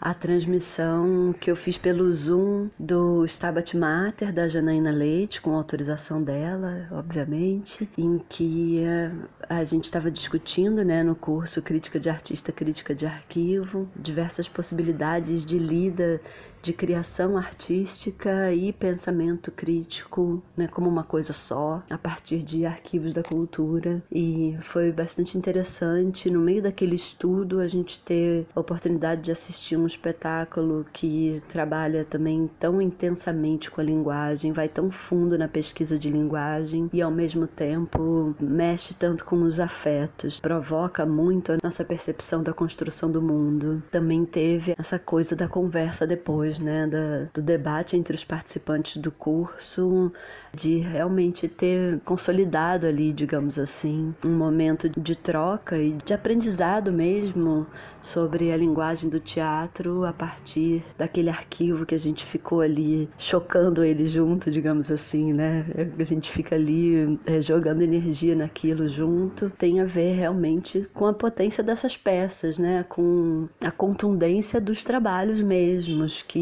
a 0.00 0.14
transmissão 0.14 1.34
que 1.40 1.50
eu 1.50 1.56
fiz 1.56 1.78
pelo 1.78 2.12
Zoom 2.12 2.68
do 2.78 3.24
Stabat 3.24 3.76
Mater 3.76 4.32
da 4.32 4.48
Janaína 4.48 4.90
Leite, 4.90 5.40
com 5.40 5.54
autorização 5.54 6.22
dela, 6.22 6.88
obviamente, 6.90 7.88
em 7.96 8.18
que 8.28 8.82
eh, 8.84 9.12
a 9.48 9.64
gente 9.64 9.84
estava 9.84 10.10
discutindo 10.10 10.84
né, 10.84 11.02
no 11.02 11.14
curso 11.14 11.62
Crítica 11.62 12.00
de 12.00 12.08
Artista, 12.08 12.52
Crítica 12.52 12.94
de 12.94 13.06
Arquivo, 13.06 13.88
diversas 13.96 14.48
possibilidades 14.48 15.44
de 15.44 15.58
lida 15.58 16.20
de 16.62 16.72
criação 16.72 17.36
artística 17.36 18.52
e 18.52 18.72
pensamento 18.72 19.50
crítico, 19.50 20.40
né, 20.56 20.68
como 20.68 20.88
uma 20.88 21.02
coisa 21.02 21.32
só, 21.32 21.82
a 21.90 21.98
partir 21.98 22.42
de 22.42 22.64
arquivos 22.64 23.12
da 23.12 23.22
cultura. 23.22 24.02
E 24.10 24.56
foi 24.60 24.92
bastante 24.92 25.36
interessante, 25.36 26.30
no 26.30 26.40
meio 26.40 26.62
daquele 26.62 26.94
estudo, 26.94 27.60
a 27.60 27.66
gente 27.66 28.00
ter 28.00 28.46
a 28.54 28.60
oportunidade 28.60 29.22
de 29.22 29.32
assistir 29.32 29.76
um 29.76 29.86
espetáculo 29.86 30.86
que 30.92 31.42
trabalha 31.48 32.04
também 32.04 32.48
tão 32.60 32.80
intensamente 32.80 33.70
com 33.70 33.80
a 33.80 33.84
linguagem, 33.84 34.52
vai 34.52 34.68
tão 34.68 34.90
fundo 34.90 35.36
na 35.36 35.48
pesquisa 35.48 35.98
de 35.98 36.10
linguagem 36.10 36.88
e 36.92 37.02
ao 37.02 37.10
mesmo 37.10 37.46
tempo 37.46 38.34
mexe 38.40 38.94
tanto 38.94 39.24
com 39.24 39.42
os 39.42 39.58
afetos, 39.58 40.38
provoca 40.38 41.04
muito 41.04 41.52
a 41.52 41.58
nossa 41.62 41.84
percepção 41.84 42.42
da 42.42 42.52
construção 42.52 43.10
do 43.10 43.20
mundo. 43.20 43.82
Também 43.90 44.24
teve 44.24 44.74
essa 44.78 44.98
coisa 44.98 45.34
da 45.34 45.48
conversa 45.48 46.06
depois 46.06 46.51
né, 46.58 46.86
da, 46.86 47.28
do 47.32 47.42
debate 47.42 47.96
entre 47.96 48.14
os 48.14 48.24
participantes 48.24 48.96
do 48.96 49.10
curso, 49.10 50.12
de 50.54 50.78
realmente 50.78 51.48
ter 51.48 52.00
consolidado 52.00 52.86
ali, 52.86 53.12
digamos 53.12 53.58
assim, 53.58 54.14
um 54.24 54.36
momento 54.36 54.88
de 54.88 55.16
troca 55.16 55.78
e 55.78 55.92
de 56.04 56.12
aprendizado 56.12 56.92
mesmo 56.92 57.66
sobre 58.00 58.52
a 58.52 58.56
linguagem 58.56 59.08
do 59.08 59.20
teatro 59.20 60.04
a 60.04 60.12
partir 60.12 60.82
daquele 60.98 61.30
arquivo 61.30 61.86
que 61.86 61.94
a 61.94 61.98
gente 61.98 62.24
ficou 62.24 62.60
ali 62.60 63.08
chocando 63.18 63.84
ele 63.84 64.06
junto, 64.06 64.50
digamos 64.50 64.90
assim, 64.90 65.32
né? 65.32 65.66
A 65.98 66.04
gente 66.04 66.30
fica 66.30 66.54
ali 66.54 67.18
é, 67.26 67.40
jogando 67.40 67.82
energia 67.82 68.34
naquilo 68.34 68.88
junto. 68.88 69.50
Tem 69.50 69.80
a 69.80 69.84
ver 69.84 70.14
realmente 70.14 70.88
com 70.92 71.06
a 71.06 71.14
potência 71.14 71.62
dessas 71.62 71.96
peças, 71.96 72.58
né? 72.58 72.84
Com 72.88 73.48
a 73.64 73.70
contundência 73.70 74.60
dos 74.60 74.84
trabalhos 74.84 75.40
mesmos 75.40 76.22
que 76.22 76.38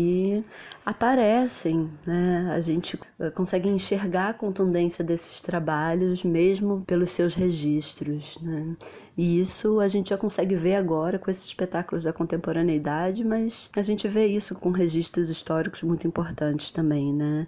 aparecem, 0.85 1.91
né? 2.07 2.51
A 2.53 2.61
gente 2.61 2.99
eh, 3.19 3.31
consegue 3.31 3.69
enxergar 3.69 4.29
a 4.29 4.35
contundência 4.35 5.05
desses 5.05 5.41
trabalhos 5.41 6.25
mesmo 6.25 6.83
pelos 6.87 7.11
seus 7.11 7.35
registros, 7.35 8.39
né? 8.41 8.77
E 9.17 9.41
isso 9.41 9.81
a 9.81 9.89
gente 9.89 10.11
já 10.11 10.19
consegue 10.19 10.57
ver 10.57 10.75
agora 10.75 11.19
com 11.19 11.31
esses 11.31 11.45
espetáculos 11.45 12.05
da 12.05 12.13
contemporaneidade, 12.13 13.25
mas 13.25 13.71
a 13.77 13.83
gente 13.83 14.09
vê 14.09 14.27
isso 14.27 14.55
com 14.55 14.71
registros 14.71 15.29
históricos 15.29 15.83
muito 15.83 16.07
importantes 16.07 16.71
também, 16.71 17.13
né? 17.13 17.47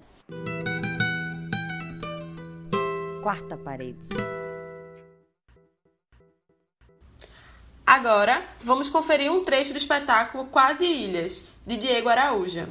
Quarta 3.23 3.57
parede. 3.57 4.09
Agora, 7.87 8.43
vamos 8.61 8.89
conferir 8.89 9.31
um 9.31 9.45
trecho 9.45 9.73
do 9.73 9.77
espetáculo 9.77 10.47
Quase 10.47 10.87
Ilhas, 10.87 11.45
de 11.67 11.77
Diego 11.77 12.09
Araújo. 12.09 12.67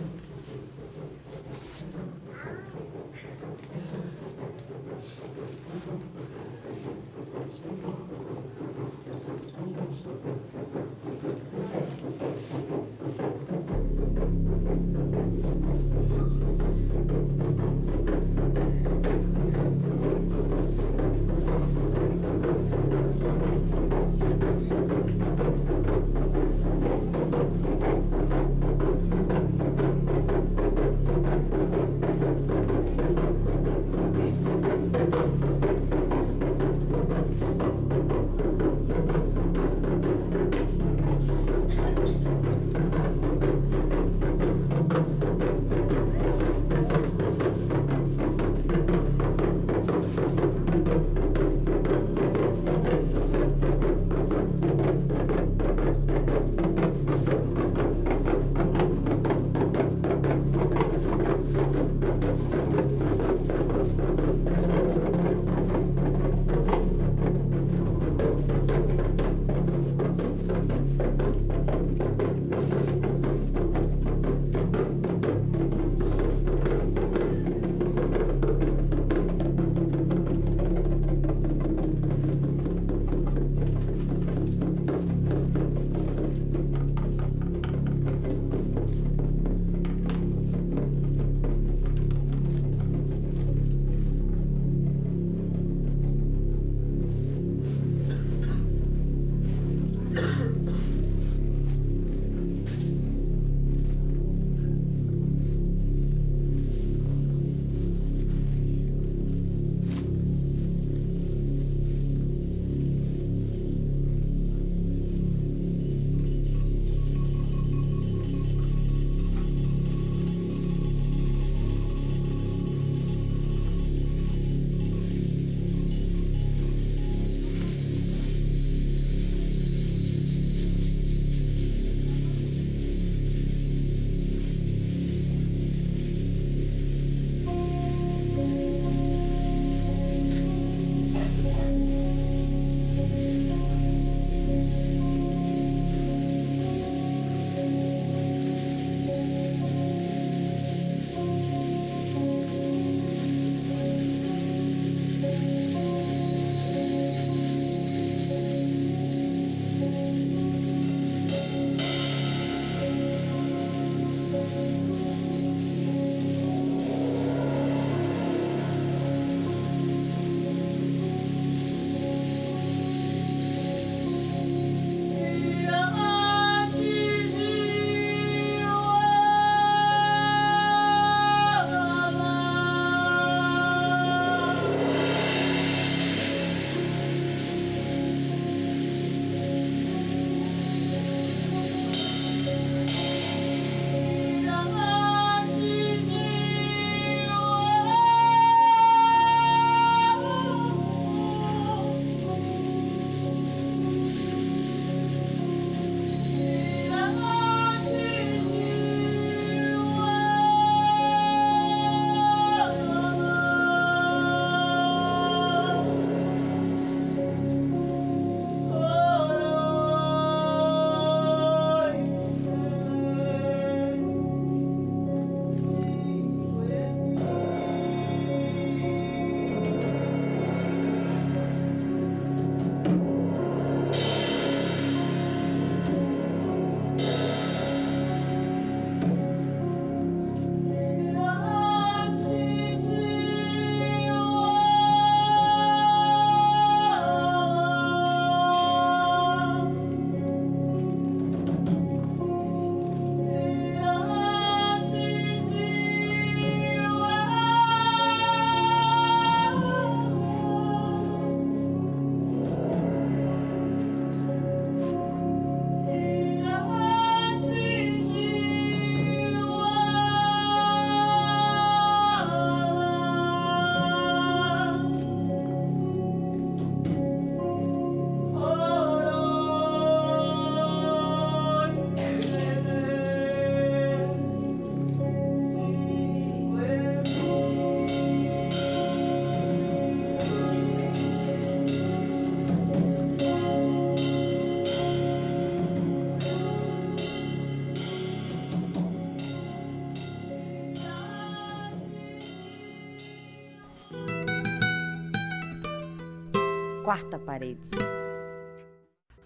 Quarta 306.92 307.18
parede. 307.18 307.70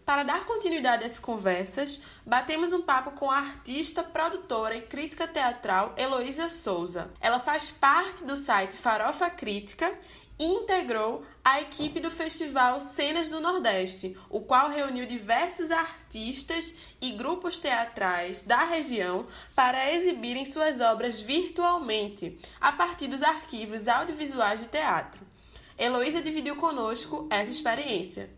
Para 0.05 0.21
dar 0.21 0.45
continuidade 0.45 1.03
às 1.03 1.17
conversas, 1.17 1.99
batemos 2.23 2.71
um 2.71 2.83
papo 2.83 3.13
com 3.13 3.31
a 3.31 3.39
artista, 3.39 4.03
produtora 4.03 4.75
e 4.75 4.83
crítica 4.83 5.27
teatral 5.27 5.95
Heloísa 5.97 6.47
Souza. 6.47 7.11
Ela 7.19 7.39
faz 7.39 7.71
parte 7.71 8.23
do 8.23 8.35
site 8.35 8.77
Farofa 8.77 9.31
Crítica 9.31 9.91
e 10.37 10.45
integrou 10.45 11.25
a 11.43 11.59
equipe 11.59 11.99
do 11.99 12.11
festival 12.11 12.79
Cenas 12.79 13.29
do 13.29 13.39
Nordeste, 13.39 14.15
o 14.29 14.41
qual 14.41 14.69
reuniu 14.69 15.07
diversos 15.07 15.71
artistas 15.71 16.75
e 17.01 17.13
grupos 17.13 17.57
teatrais 17.57 18.43
da 18.43 18.63
região 18.63 19.25
para 19.55 19.91
exibirem 19.91 20.45
suas 20.45 20.79
obras 20.79 21.19
virtualmente, 21.19 22.37
a 22.61 22.71
partir 22.71 23.07
dos 23.07 23.23
arquivos 23.23 23.87
audiovisuais 23.87 24.59
de 24.59 24.67
teatro. 24.67 25.34
Heloísa 25.77 26.21
dividiu 26.21 26.55
conosco 26.55 27.27
essa 27.29 27.51
experiência. 27.51 28.29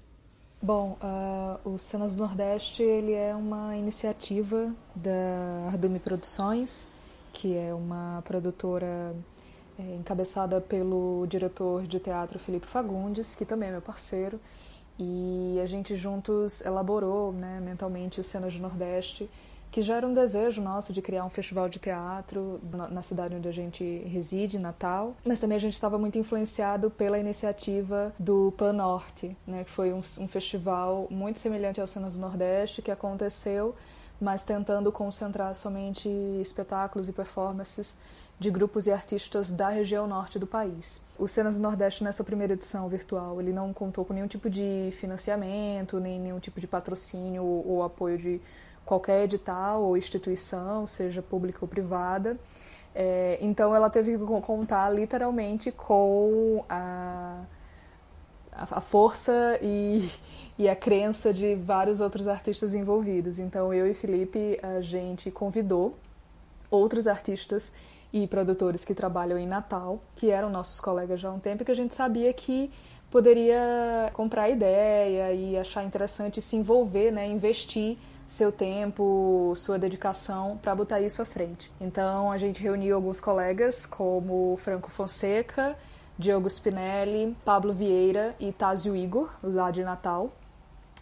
Bom, 0.62 0.98
uh, 1.04 1.70
o 1.70 1.78
Cenas 1.78 2.16
do 2.16 2.24
Nordeste 2.24 2.82
ele 2.82 3.14
é 3.14 3.36
uma 3.36 3.78
iniciativa 3.78 4.74
da 4.96 5.68
Ardume 5.68 6.00
Produções, 6.00 6.90
que 7.32 7.56
é 7.56 7.72
uma 7.74 8.24
produtora 8.26 9.14
é, 9.78 9.96
encabeçada 9.96 10.60
pelo 10.60 11.28
diretor 11.30 11.86
de 11.86 12.00
teatro 12.00 12.40
Felipe 12.40 12.66
Fagundes, 12.66 13.36
que 13.36 13.46
também 13.46 13.70
é 13.70 13.72
meu 13.74 13.82
parceiro, 13.82 14.42
e 14.98 15.60
a 15.62 15.66
gente 15.68 15.96
juntos 15.96 16.66
elaborou 16.66 17.32
né, 17.32 17.60
mentalmente 17.62 18.20
o 18.20 18.24
Cenas 18.24 18.56
do 18.56 18.60
Nordeste, 18.60 19.30
que 19.72 19.82
já 19.82 19.96
era 19.96 20.08
um 20.08 20.14
desejo 20.14 20.62
nosso 20.62 20.94
de 20.94 21.02
criar 21.02 21.26
um 21.26 21.30
festival 21.30 21.70
de 21.70 21.80
teatro 21.80 22.60
na 22.92 23.02
cidade 23.02 23.36
onde 23.36 23.48
a 23.48 23.52
gente 23.52 23.84
reside, 24.06 24.58
Natal, 24.60 25.16
mas 25.26 25.40
também 25.40 25.58
a 25.58 25.60
gente 25.60 25.74
estava 25.74 25.98
muito 25.98 26.18
influenciado 26.18 26.90
pela 26.90 27.20
iniciativa 27.20 28.14
do 28.18 28.54
Pan 28.58 28.74
Norte, 28.74 29.36
né, 29.46 29.64
que 29.64 29.70
foi 29.70 29.94
um, 29.94 30.00
um 30.20 30.28
festival 30.28 31.08
muito 31.10 31.40
semelhante 31.40 31.82
ao 31.82 31.88
Cenas 31.88 32.16
do 32.16 32.22
Nordeste 32.22 32.82
que 32.82 32.92
aconteceu, 32.92 33.76
mas 34.20 34.44
tentando 34.44 34.92
concentrar 34.92 35.54
somente 35.54 36.10
espetáculos 36.42 37.08
e 37.08 37.14
performances 37.14 37.98
de 38.40 38.52
grupos 38.52 38.86
e 38.86 38.92
artistas 38.92 39.52
da 39.52 39.70
região 39.70 40.08
norte 40.08 40.38
do 40.38 40.46
país. 40.46 41.04
O 41.18 41.28
Cenas 41.28 41.58
do 41.58 41.62
Nordeste, 41.62 42.04
nessa 42.04 42.24
primeira 42.24 42.54
edição 42.54 42.88
virtual, 42.88 43.42
ele 43.42 43.52
não 43.52 43.74
contou 43.74 44.06
com 44.06 44.14
nenhum 44.14 44.28
tipo 44.28 44.50
de 44.50 44.90
financiamento, 44.92 46.00
nem 46.00 46.20
nenhum 46.20 46.40
tipo 46.40 46.62
de 46.62 46.68
patrocínio 46.68 47.44
ou 47.44 47.82
apoio 47.84 48.18
de 48.18 48.42
qualquer 48.88 49.26
edital 49.26 49.84
ou 49.84 49.98
instituição, 49.98 50.88
seja 50.88 51.22
pública 51.22 51.60
ou 51.62 51.68
privada. 51.68 52.40
É, 52.96 53.38
então 53.42 53.76
ela 53.76 53.90
teve 53.90 54.18
que 54.18 54.26
contar 54.42 54.90
literalmente 54.90 55.72
com 55.72 56.66
a, 56.68 57.42
a 58.54 58.82
força 58.82 59.60
e, 59.62 60.10
e 60.58 60.68
a 60.68 60.76
crença 60.76 61.32
de 61.32 61.54
vários 61.54 62.00
outros 62.02 62.28
artistas 62.28 62.74
envolvidos. 62.74 63.38
Então 63.38 63.74
eu 63.74 63.86
e 63.86 63.94
Felipe 63.94 64.58
a 64.64 64.82
gente 64.82 65.30
convidou 65.30 65.96
outros 66.72 67.08
artistas 67.08 67.74
e 68.12 68.26
produtores 68.26 68.86
que 68.86 68.96
trabalham 68.96 69.38
em 69.38 69.46
Natal, 69.46 70.02
que 70.16 70.32
eram 70.32 70.50
nossos 70.50 70.80
colegas 70.80 71.20
já 71.20 71.30
há 71.30 71.34
um 71.34 71.40
tempo, 71.40 71.66
que 71.66 71.72
a 71.72 71.76
gente 71.76 71.94
sabia 71.94 72.32
que 72.34 72.72
poderia 73.12 74.10
comprar 74.14 74.50
ideia 74.50 75.34
e 75.34 75.58
achar 75.58 75.84
interessante 75.84 76.42
se 76.42 76.56
envolver, 76.56 77.12
né, 77.12 77.28
investir 77.28 77.98
seu 78.28 78.52
tempo, 78.52 79.54
sua 79.56 79.80
dedicação 79.80 80.60
para 80.62 80.76
botar 80.76 81.00
isso 81.00 81.22
à 81.22 81.26
frente. 81.26 81.72
Então 81.80 82.30
a 82.30 82.38
gente 82.38 82.62
reuniu 82.62 82.98
alguns 82.98 83.22
colegas 83.22 83.86
como 83.86 84.58
Franco 84.58 84.92
Fonseca, 84.92 85.78
Diogo 86.20 86.50
Spinelli, 86.50 87.38
Pablo 87.46 87.74
Vieira 87.74 88.36
e 88.38 88.52
Tásio 88.52 88.96
Igor, 88.96 89.30
lá 89.42 89.72
de 89.72 89.84
Natal. 89.84 90.34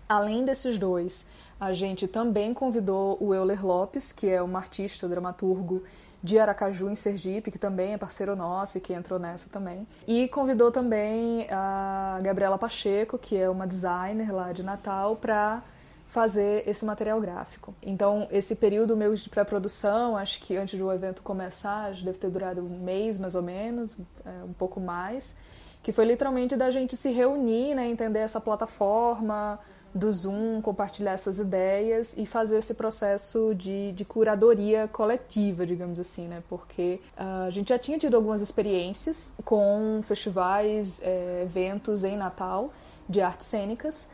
Além 0.08 0.46
desses 0.46 0.78
dois, 0.78 1.28
a 1.60 1.74
gente 1.74 2.08
também 2.08 2.54
convidou 2.54 3.18
o 3.20 3.34
Euler 3.34 3.66
Lopes, 3.66 4.12
que 4.12 4.30
é 4.30 4.44
um 4.44 4.56
artista, 4.56 5.08
dramaturgo 5.08 5.84
de 6.22 6.38
Aracaju, 6.38 6.90
em 6.90 6.96
Sergipe, 6.96 7.50
que 7.50 7.58
também 7.58 7.94
é 7.94 7.98
parceiro 7.98 8.36
nosso 8.36 8.78
e 8.78 8.82
que 8.82 8.94
entrou 8.94 9.18
nessa 9.18 9.50
também. 9.50 9.88
E 10.08 10.28
convidou 10.28 10.72
também 10.72 11.48
a 11.50 12.20
Gabriela 12.22 12.58
Pacheco, 12.58 13.18
que 13.18 13.36
é 13.38 13.50
uma 13.50 13.66
designer 13.66 14.32
lá 14.32 14.52
de 14.52 14.62
Natal, 14.64 15.16
para 15.16 15.64
fazer 16.08 16.68
esse 16.68 16.86
material 16.86 17.20
gráfico. 17.20 17.74
Então, 17.82 18.28
esse 18.32 18.56
período 18.56 18.96
meu 18.96 19.13
de 19.15 19.30
pré-produção, 19.30 20.15
acho 20.15 20.39
que 20.39 20.56
antes 20.56 20.80
do 20.80 20.91
evento 20.91 21.22
começar, 21.22 21.91
deve 21.94 22.18
ter 22.18 22.30
durado 22.30 22.62
um 22.62 22.80
mês 22.80 23.18
mais 23.18 23.36
ou 23.36 23.41
menos, 23.41 23.96
é, 24.26 24.44
um 24.44 24.54
pouco 24.54 24.80
mais, 24.80 25.38
que 25.84 25.91
foi 25.91 26.06
literalmente 26.06 26.56
da 26.56 26.72
gente 26.72 26.96
se 26.96 27.12
reunir, 27.12 27.76
né, 27.76 27.88
entender 27.88 28.20
essa 28.20 28.39
plataforma 28.39 29.60
do 29.96 30.12
Zoom, 30.12 30.62
compartilhar 30.62 31.13
essas 31.13 31.39
ideias 31.39 32.18
e 32.18 32.26
fazer 32.26 32.58
esse 32.58 32.74
processo 32.74 33.56
de, 33.56 33.94
de 33.94 34.04
curadoria 34.04 34.89
coletiva, 34.89 35.65
digamos 35.65 35.98
assim, 36.02 36.28
né? 36.28 36.44
Porque 36.50 37.00
uh, 37.18 37.48
a 37.48 37.50
gente 37.50 37.70
já 37.70 37.80
tinha 37.80 37.98
tido 37.98 38.15
algumas 38.15 38.41
experiências 38.41 39.32
com 39.46 40.02
festivais, 40.04 41.02
é, 41.02 41.44
eventos 41.44 42.04
em 42.04 42.18
Natal 42.18 42.74
de 43.08 43.22
artes 43.22 43.48
cênicas, 43.48 44.10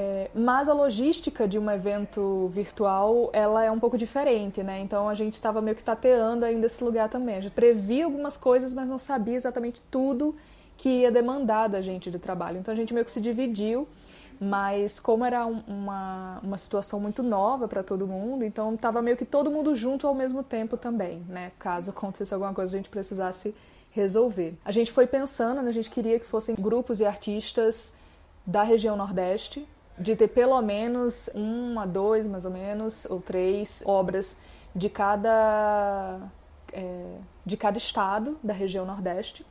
é, 0.00 0.30
mas 0.32 0.68
a 0.68 0.72
logística 0.72 1.48
de 1.48 1.58
um 1.58 1.68
evento 1.68 2.46
virtual, 2.54 3.30
ela 3.32 3.64
é 3.64 3.70
um 3.70 3.80
pouco 3.80 3.98
diferente, 3.98 4.62
né? 4.62 4.78
Então 4.78 5.08
a 5.08 5.14
gente 5.14 5.34
estava 5.34 5.60
meio 5.60 5.74
que 5.74 5.82
tateando 5.82 6.44
ainda 6.44 6.66
esse 6.66 6.84
lugar 6.84 7.08
também. 7.08 7.34
A 7.34 7.40
gente 7.40 7.50
previa 7.50 8.04
algumas 8.04 8.36
coisas, 8.36 8.72
mas 8.72 8.88
não 8.88 8.96
sabia 8.96 9.34
exatamente 9.34 9.82
tudo 9.90 10.36
que 10.76 10.88
ia 11.00 11.10
demandar 11.10 11.66
da 11.66 11.80
gente 11.80 12.12
de 12.12 12.18
trabalho. 12.20 12.58
Então 12.58 12.72
a 12.72 12.76
gente 12.76 12.94
meio 12.94 13.04
que 13.04 13.10
se 13.10 13.20
dividiu, 13.20 13.88
mas 14.40 15.00
como 15.00 15.24
era 15.24 15.44
um, 15.44 15.64
uma, 15.66 16.38
uma 16.44 16.58
situação 16.58 17.00
muito 17.00 17.20
nova 17.20 17.66
para 17.66 17.82
todo 17.82 18.06
mundo, 18.06 18.44
então 18.44 18.76
estava 18.76 19.02
meio 19.02 19.16
que 19.16 19.24
todo 19.24 19.50
mundo 19.50 19.74
junto 19.74 20.06
ao 20.06 20.14
mesmo 20.14 20.44
tempo 20.44 20.76
também, 20.76 21.24
né? 21.28 21.50
Caso 21.58 21.90
acontecesse 21.90 22.32
alguma 22.32 22.54
coisa 22.54 22.72
a 22.72 22.78
gente 22.78 22.88
precisasse 22.88 23.52
resolver. 23.90 24.54
A 24.64 24.70
gente 24.70 24.92
foi 24.92 25.08
pensando, 25.08 25.60
né? 25.60 25.68
a 25.68 25.72
gente 25.72 25.90
queria 25.90 26.20
que 26.20 26.24
fossem 26.24 26.54
grupos 26.54 27.00
e 27.00 27.04
artistas 27.04 27.96
da 28.46 28.62
região 28.62 28.96
Nordeste, 28.96 29.66
de 29.98 30.14
ter 30.14 30.28
pelo 30.28 30.60
menos 30.62 31.28
uma, 31.34 31.86
dois, 31.86 32.26
mais 32.26 32.44
ou 32.44 32.50
menos, 32.50 33.04
ou 33.06 33.20
três 33.20 33.82
obras 33.86 34.38
de 34.74 34.88
cada, 34.88 36.20
é, 36.72 37.16
de 37.44 37.56
cada 37.56 37.78
estado 37.78 38.38
da 38.42 38.52
região 38.52 38.86
Nordeste. 38.86 39.44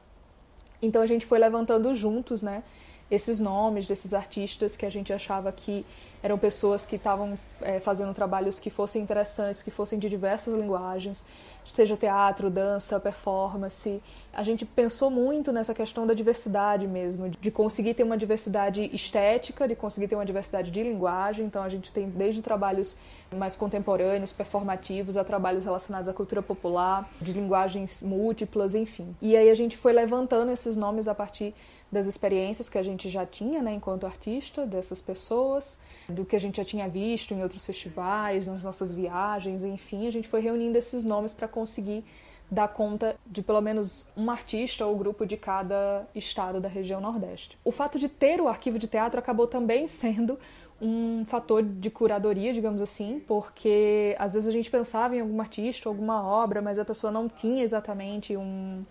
Então 0.82 1.02
a 1.02 1.06
gente 1.06 1.26
foi 1.26 1.40
levantando 1.40 1.94
juntos, 1.94 2.42
né, 2.42 2.64
esses 3.10 3.40
nomes 3.40 3.88
desses 3.88 4.14
artistas 4.14 4.76
que 4.76 4.86
a 4.86 4.90
gente 4.90 5.14
achava 5.14 5.52
que 5.52 5.86
eram 6.22 6.38
pessoas 6.38 6.86
que 6.86 6.96
estavam 6.96 7.38
é, 7.62 7.80
fazendo 7.80 8.14
trabalhos 8.14 8.60
que 8.60 8.70
fossem 8.70 9.02
interessantes, 9.02 9.64
que 9.64 9.72
fossem 9.72 9.98
de 9.98 10.10
diversas 10.10 10.54
linguagens, 10.54 11.26
seja 11.64 11.96
teatro, 11.96 12.50
dança, 12.50 13.00
performance. 13.00 14.02
A 14.34 14.44
gente 14.44 14.66
pensou 14.66 15.10
muito 15.10 15.52
nessa 15.52 15.74
questão 15.74 16.08
da 16.08 16.14
diversidade 16.14 16.88
mesmo, 16.88 17.30
de 17.30 17.52
conseguir 17.52 17.94
ter 17.94 18.04
uma 18.04 18.18
diversidade 18.18 18.90
estética, 18.94 19.68
de 19.68 19.76
conseguir 19.76 20.08
ter 20.08 20.16
uma 20.16 20.26
diversidade 20.26 20.72
de 20.72 20.84
linguagem. 20.84 21.46
Então 21.46 21.64
a 21.64 21.70
gente 21.70 21.92
tem 21.92 22.10
desde 22.10 22.42
trabalhos 22.42 22.98
mais 23.36 23.56
contemporâneos, 23.56 24.32
performativos, 24.32 25.18
a 25.18 25.24
trabalhos 25.24 25.66
relacionados 25.66 26.08
à 26.10 26.14
cultura 26.14 26.42
popular, 26.42 27.10
de 27.22 27.34
linguagens 27.34 28.02
múltiplas, 28.02 28.74
enfim. 28.74 29.16
E 29.22 29.36
aí 29.36 29.50
a 29.50 29.56
gente 29.56 29.78
foi 29.78 29.94
levantando 29.94 30.52
esses 30.52 30.78
nomes 30.78 31.08
a 31.08 31.16
partir 31.16 31.54
das 31.92 32.06
experiências 32.06 32.68
que 32.68 32.78
a 32.78 32.84
gente 32.84 33.10
já 33.10 33.26
tinha, 33.26 33.62
né, 33.62 33.74
enquanto 33.74 34.06
artista, 34.06 34.66
dessas 34.66 35.02
pessoas, 35.02 35.80
do 36.10 36.26
que 36.26 36.36
a 36.36 36.40
gente 36.40 36.58
já 36.58 36.66
tinha 36.66 36.88
visto 36.88 37.34
em 37.34 37.42
outros 37.42 37.66
festivais, 37.66 38.48
nas 38.48 38.64
nossas 38.64 38.94
viagens, 38.94 39.64
enfim, 39.64 40.08
a 40.08 40.12
gente 40.12 40.28
foi 40.28 40.42
reunindo 40.42 40.78
esses 40.78 41.04
nomes 41.04 41.34
para 41.34 41.48
conseguir 41.48 42.04
dar 42.50 42.68
conta 42.70 43.16
de 43.26 43.42
pelo 43.42 43.62
menos 43.62 44.08
um 44.16 44.32
artista 44.32 44.86
ou 44.86 44.96
grupo 44.98 45.26
de 45.26 45.36
cada 45.36 46.08
estado 46.16 46.60
da 46.62 46.70
região 46.70 47.02
Nordeste. 47.02 47.58
O 47.64 47.72
fato 47.72 48.00
de 48.00 48.08
ter 48.08 48.40
o 48.40 48.48
arquivo 48.48 48.80
de 48.80 48.88
teatro 48.88 49.20
acabou 49.20 49.48
também 49.48 49.88
sendo 49.88 50.40
um 50.80 51.26
fator 51.26 51.64
de 51.64 51.90
curadoria, 51.90 52.54
digamos 52.54 52.82
assim, 52.82 53.22
porque 53.28 54.16
às 54.20 54.34
vezes 54.34 54.48
a 54.48 54.52
gente 54.52 54.70
pensava 54.70 55.16
em 55.16 55.22
algum 55.22 55.42
artista, 55.42 55.90
alguma 55.90 56.24
obra, 56.24 56.62
mas 56.62 56.78
a 56.78 56.86
pessoa 56.86 57.12
não 57.12 57.28
tinha 57.28 57.64
exatamente 57.64 58.38
um 58.38 58.86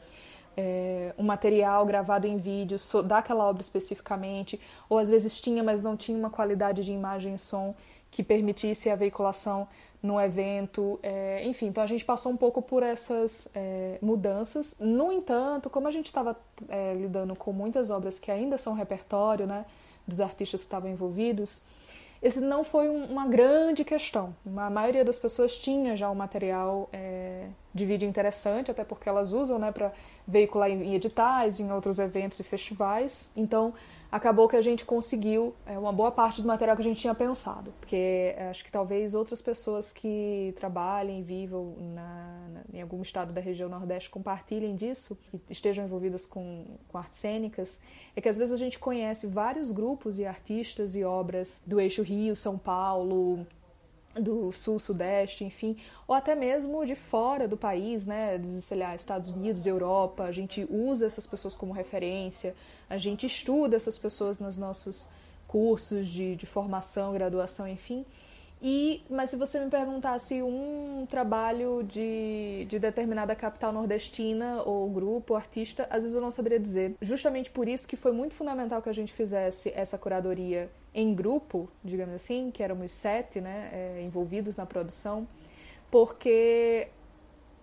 é, 0.56 1.12
um 1.18 1.22
material 1.22 1.84
gravado 1.84 2.26
em 2.26 2.36
vídeo 2.36 2.78
daquela 3.04 3.44
obra 3.44 3.60
especificamente, 3.60 4.60
ou 4.88 4.98
às 4.98 5.10
vezes 5.10 5.40
tinha, 5.40 5.62
mas 5.62 5.82
não 5.82 5.96
tinha 5.96 6.16
uma 6.16 6.30
qualidade 6.30 6.84
de 6.84 6.92
imagem 6.92 7.34
e 7.34 7.38
som 7.38 7.74
que 8.10 8.22
permitisse 8.22 8.88
a 8.88 8.96
veiculação 8.96 9.68
no 10.02 10.20
evento, 10.20 10.98
é, 11.02 11.44
enfim, 11.44 11.66
então 11.66 11.82
a 11.82 11.86
gente 11.86 12.04
passou 12.04 12.30
um 12.30 12.36
pouco 12.36 12.62
por 12.62 12.82
essas 12.82 13.48
é, 13.54 13.98
mudanças. 14.00 14.76
No 14.78 15.10
entanto, 15.10 15.68
como 15.68 15.88
a 15.88 15.90
gente 15.90 16.06
estava 16.06 16.36
é, 16.68 16.94
lidando 16.94 17.34
com 17.34 17.52
muitas 17.52 17.90
obras 17.90 18.18
que 18.18 18.30
ainda 18.30 18.56
são 18.56 18.72
repertório, 18.72 19.46
né, 19.46 19.66
dos 20.06 20.20
artistas 20.20 20.60
que 20.60 20.66
estavam 20.66 20.88
envolvidos, 20.90 21.64
esse 22.22 22.40
não 22.40 22.64
foi 22.64 22.88
um, 22.88 23.04
uma 23.04 23.26
grande 23.26 23.84
questão. 23.84 24.34
A 24.56 24.70
maioria 24.70 25.04
das 25.04 25.18
pessoas 25.18 25.58
tinha 25.58 25.96
já 25.96 26.08
o 26.08 26.14
material 26.14 26.88
é, 26.92 27.48
de 27.76 27.86
vídeo 27.86 28.08
interessante, 28.08 28.70
até 28.70 28.82
porque 28.82 29.08
elas 29.08 29.32
usam 29.32 29.58
né, 29.58 29.70
para 29.70 29.92
veicular 30.26 30.70
em 30.70 30.94
editais, 30.94 31.60
em 31.60 31.70
outros 31.70 31.98
eventos 31.98 32.40
e 32.40 32.42
festivais. 32.42 33.30
Então, 33.36 33.74
acabou 34.10 34.48
que 34.48 34.56
a 34.56 34.62
gente 34.62 34.84
conseguiu 34.84 35.54
é, 35.66 35.78
uma 35.78 35.92
boa 35.92 36.10
parte 36.10 36.40
do 36.40 36.48
material 36.48 36.74
que 36.74 36.82
a 36.82 36.84
gente 36.84 37.00
tinha 37.00 37.14
pensado, 37.14 37.72
porque 37.78 38.34
é, 38.36 38.48
acho 38.48 38.64
que 38.64 38.72
talvez 38.72 39.14
outras 39.14 39.42
pessoas 39.42 39.92
que 39.92 40.54
trabalhem, 40.56 41.22
vivam 41.22 41.74
na, 41.94 42.48
na, 42.48 42.60
em 42.72 42.80
algum 42.80 43.02
estado 43.02 43.32
da 43.32 43.40
região 43.40 43.68
Nordeste 43.68 44.08
compartilhem 44.10 44.74
disso, 44.74 45.16
que 45.30 45.40
estejam 45.52 45.84
envolvidas 45.84 46.24
com, 46.24 46.64
com 46.88 46.98
artes 46.98 47.18
cênicas, 47.18 47.80
é 48.14 48.20
que 48.20 48.28
às 48.28 48.38
vezes 48.38 48.52
a 48.52 48.56
gente 48.56 48.78
conhece 48.78 49.26
vários 49.26 49.70
grupos 49.70 50.18
e 50.18 50.24
artistas 50.24 50.96
e 50.96 51.04
obras 51.04 51.62
do 51.66 51.78
eixo 51.78 52.02
Rio, 52.02 52.34
São 52.34 52.56
Paulo, 52.56 53.46
do 54.20 54.52
sul, 54.52 54.78
sudeste, 54.78 55.44
enfim, 55.44 55.76
ou 56.06 56.14
até 56.14 56.34
mesmo 56.34 56.84
de 56.84 56.94
fora 56.94 57.46
do 57.46 57.56
país, 57.56 58.06
né, 58.06 58.40
sei 58.60 58.78
lá, 58.78 58.94
Estados 58.94 59.30
Unidos, 59.30 59.66
Europa, 59.66 60.24
a 60.24 60.32
gente 60.32 60.66
usa 60.70 61.06
essas 61.06 61.26
pessoas 61.26 61.54
como 61.54 61.72
referência, 61.72 62.54
a 62.88 62.98
gente 62.98 63.26
estuda 63.26 63.76
essas 63.76 63.98
pessoas 63.98 64.38
nos 64.38 64.56
nossos 64.56 65.10
cursos 65.46 66.08
de, 66.08 66.36
de 66.36 66.46
formação, 66.46 67.12
graduação, 67.12 67.68
enfim, 67.68 68.04
e, 68.60 69.04
mas 69.10 69.30
se 69.30 69.36
você 69.36 69.60
me 69.60 69.70
perguntasse 69.70 70.42
um 70.42 71.06
trabalho 71.08 71.82
de, 71.82 72.64
de 72.68 72.78
determinada 72.78 73.36
capital 73.36 73.70
nordestina 73.72 74.62
ou 74.62 74.88
grupo, 74.88 75.34
ou 75.34 75.36
artista, 75.36 75.86
às 75.90 76.02
vezes 76.02 76.14
eu 76.14 76.22
não 76.22 76.30
saberia 76.30 76.58
dizer. 76.58 76.94
Justamente 77.02 77.50
por 77.50 77.68
isso 77.68 77.86
que 77.86 77.96
foi 77.96 78.12
muito 78.12 78.34
fundamental 78.34 78.80
que 78.80 78.88
a 78.88 78.94
gente 78.94 79.12
fizesse 79.12 79.72
essa 79.74 79.98
curadoria 79.98 80.70
em 80.94 81.14
grupo, 81.14 81.68
digamos 81.84 82.14
assim, 82.14 82.50
que 82.50 82.62
éramos 82.62 82.92
sete 82.92 83.40
né, 83.40 83.68
é, 83.72 84.02
envolvidos 84.02 84.56
na 84.56 84.64
produção, 84.64 85.28
porque 85.90 86.88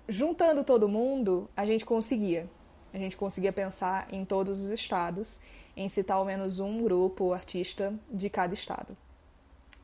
juntando 0.07 0.63
todo 0.63 0.87
mundo, 0.87 1.49
a 1.57 1.65
gente 1.65 1.83
conseguia. 1.83 2.47
A 2.93 2.97
gente 2.99 3.17
conseguia 3.17 3.51
pensar 3.51 4.07
em 4.13 4.23
todos 4.23 4.63
os 4.63 4.69
estados, 4.69 5.39
em 5.75 5.89
citar 5.89 6.17
ao 6.17 6.25
menos 6.25 6.59
um 6.59 6.83
grupo 6.83 7.23
ou 7.23 7.33
artista 7.33 7.91
de 8.11 8.29
cada 8.29 8.53
estado 8.53 8.95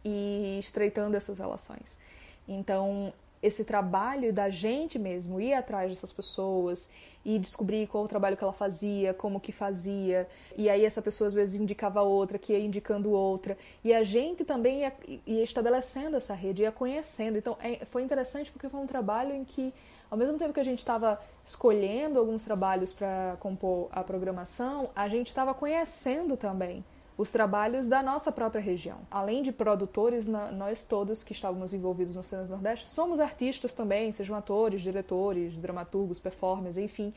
e 0.03 0.57
estreitando 0.59 1.15
essas 1.15 1.39
relações. 1.39 1.99
Então, 2.47 3.13
esse 3.41 3.63
trabalho 3.63 4.33
da 4.33 4.49
gente 4.49 4.99
mesmo 4.99 5.39
ir 5.39 5.53
atrás 5.53 5.89
dessas 5.89 6.11
pessoas 6.11 6.91
e 7.23 7.39
descobrir 7.39 7.87
qual 7.87 8.03
o 8.03 8.07
trabalho 8.07 8.35
que 8.35 8.43
ela 8.43 8.53
fazia, 8.53 9.13
como 9.13 9.39
que 9.39 9.51
fazia, 9.51 10.27
e 10.57 10.69
aí 10.69 10.83
essa 10.83 11.01
pessoa 11.01 11.27
às 11.27 11.33
vezes 11.33 11.59
indicava 11.59 12.01
outra, 12.01 12.37
que 12.37 12.53
ia 12.53 12.59
indicando 12.59 13.11
outra, 13.11 13.57
e 13.83 13.93
a 13.93 14.03
gente 14.03 14.43
também 14.43 14.81
ia, 14.81 14.93
ia 15.25 15.43
estabelecendo 15.43 16.17
essa 16.17 16.33
rede, 16.33 16.63
ia 16.63 16.71
conhecendo. 16.71 17.37
Então 17.37 17.57
é, 17.61 17.85
foi 17.85 18.03
interessante 18.03 18.51
porque 18.51 18.67
foi 18.67 18.79
um 18.79 18.87
trabalho 18.87 19.33
em 19.33 19.45
que, 19.45 19.73
ao 20.11 20.17
mesmo 20.17 20.37
tempo 20.37 20.53
que 20.53 20.59
a 20.59 20.65
gente 20.65 20.79
estava 20.79 21.19
escolhendo 21.45 22.19
alguns 22.19 22.43
trabalhos 22.43 22.91
para 22.91 23.37
compor 23.39 23.87
a 23.91 24.03
programação, 24.03 24.89
a 24.95 25.07
gente 25.07 25.27
estava 25.27 25.53
conhecendo 25.53 26.35
também 26.35 26.83
os 27.19 27.29
trabalhos 27.31 27.89
da 27.89 28.01
nossa 28.01 28.31
própria 28.31 28.61
região. 28.61 28.99
Além 29.11 29.43
de 29.43 29.51
produtores, 29.51 30.25
nós 30.25 30.85
todos 30.85 31.21
que 31.21 31.33
estávamos 31.33 31.73
envolvidos 31.73 32.15
no 32.15 32.23
Cenas 32.23 32.47
Nordeste 32.47 32.87
somos 32.87 33.19
artistas 33.19 33.73
também, 33.73 34.13
sejam 34.13 34.37
atores, 34.37 34.79
diretores, 34.79 35.57
dramaturgos, 35.57 36.17
performers, 36.17 36.77
enfim. 36.77 37.13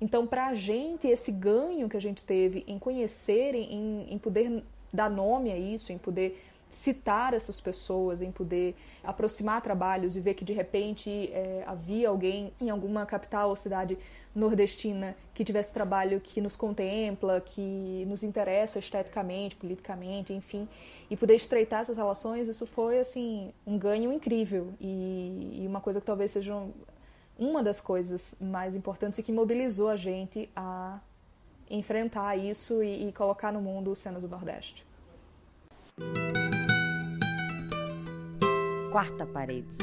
Então, 0.00 0.26
para 0.26 0.48
a 0.48 0.54
gente, 0.54 1.06
esse 1.06 1.30
ganho 1.30 1.88
que 1.88 1.96
a 1.96 2.00
gente 2.00 2.24
teve 2.24 2.64
em 2.66 2.76
conhecer, 2.76 3.54
em, 3.54 4.12
em 4.12 4.18
poder 4.18 4.64
dar 4.92 5.08
nome 5.08 5.52
a 5.52 5.56
isso, 5.56 5.92
em 5.92 5.98
poder 5.98 6.44
citar 6.68 7.32
essas 7.32 7.60
pessoas, 7.60 8.20
em 8.20 8.30
poder 8.30 8.74
aproximar 9.02 9.62
trabalhos 9.62 10.16
e 10.16 10.20
ver 10.20 10.34
que 10.34 10.44
de 10.44 10.52
repente 10.52 11.10
é, 11.32 11.62
havia 11.66 12.08
alguém 12.08 12.52
em 12.60 12.70
alguma 12.70 13.06
capital 13.06 13.50
ou 13.50 13.56
cidade 13.56 13.96
nordestina 14.34 15.16
que 15.32 15.44
tivesse 15.44 15.72
trabalho 15.72 16.20
que 16.20 16.40
nos 16.40 16.56
contempla, 16.56 17.40
que 17.40 18.04
nos 18.06 18.22
interessa 18.22 18.78
esteticamente, 18.78 19.56
politicamente, 19.56 20.32
enfim, 20.32 20.68
e 21.10 21.16
poder 21.16 21.36
estreitar 21.36 21.80
essas 21.80 21.96
relações, 21.96 22.48
isso 22.48 22.66
foi 22.66 22.98
assim 22.98 23.52
um 23.66 23.78
ganho 23.78 24.12
incrível 24.12 24.72
e, 24.80 25.62
e 25.62 25.66
uma 25.66 25.80
coisa 25.80 26.00
que 26.00 26.06
talvez 26.06 26.32
seja 26.32 26.54
uma 27.38 27.62
das 27.62 27.80
coisas 27.80 28.34
mais 28.40 28.74
importantes 28.74 29.18
e 29.18 29.22
que 29.22 29.32
mobilizou 29.32 29.88
a 29.88 29.96
gente 29.96 30.48
a 30.54 31.00
enfrentar 31.68 32.36
isso 32.36 32.82
e, 32.82 33.08
e 33.08 33.12
colocar 33.12 33.52
no 33.52 33.60
mundo 33.60 33.94
cenas 33.94 34.22
do 34.22 34.28
Nordeste. 34.28 34.85
Quarta 38.90 39.26
parede. 39.26 39.76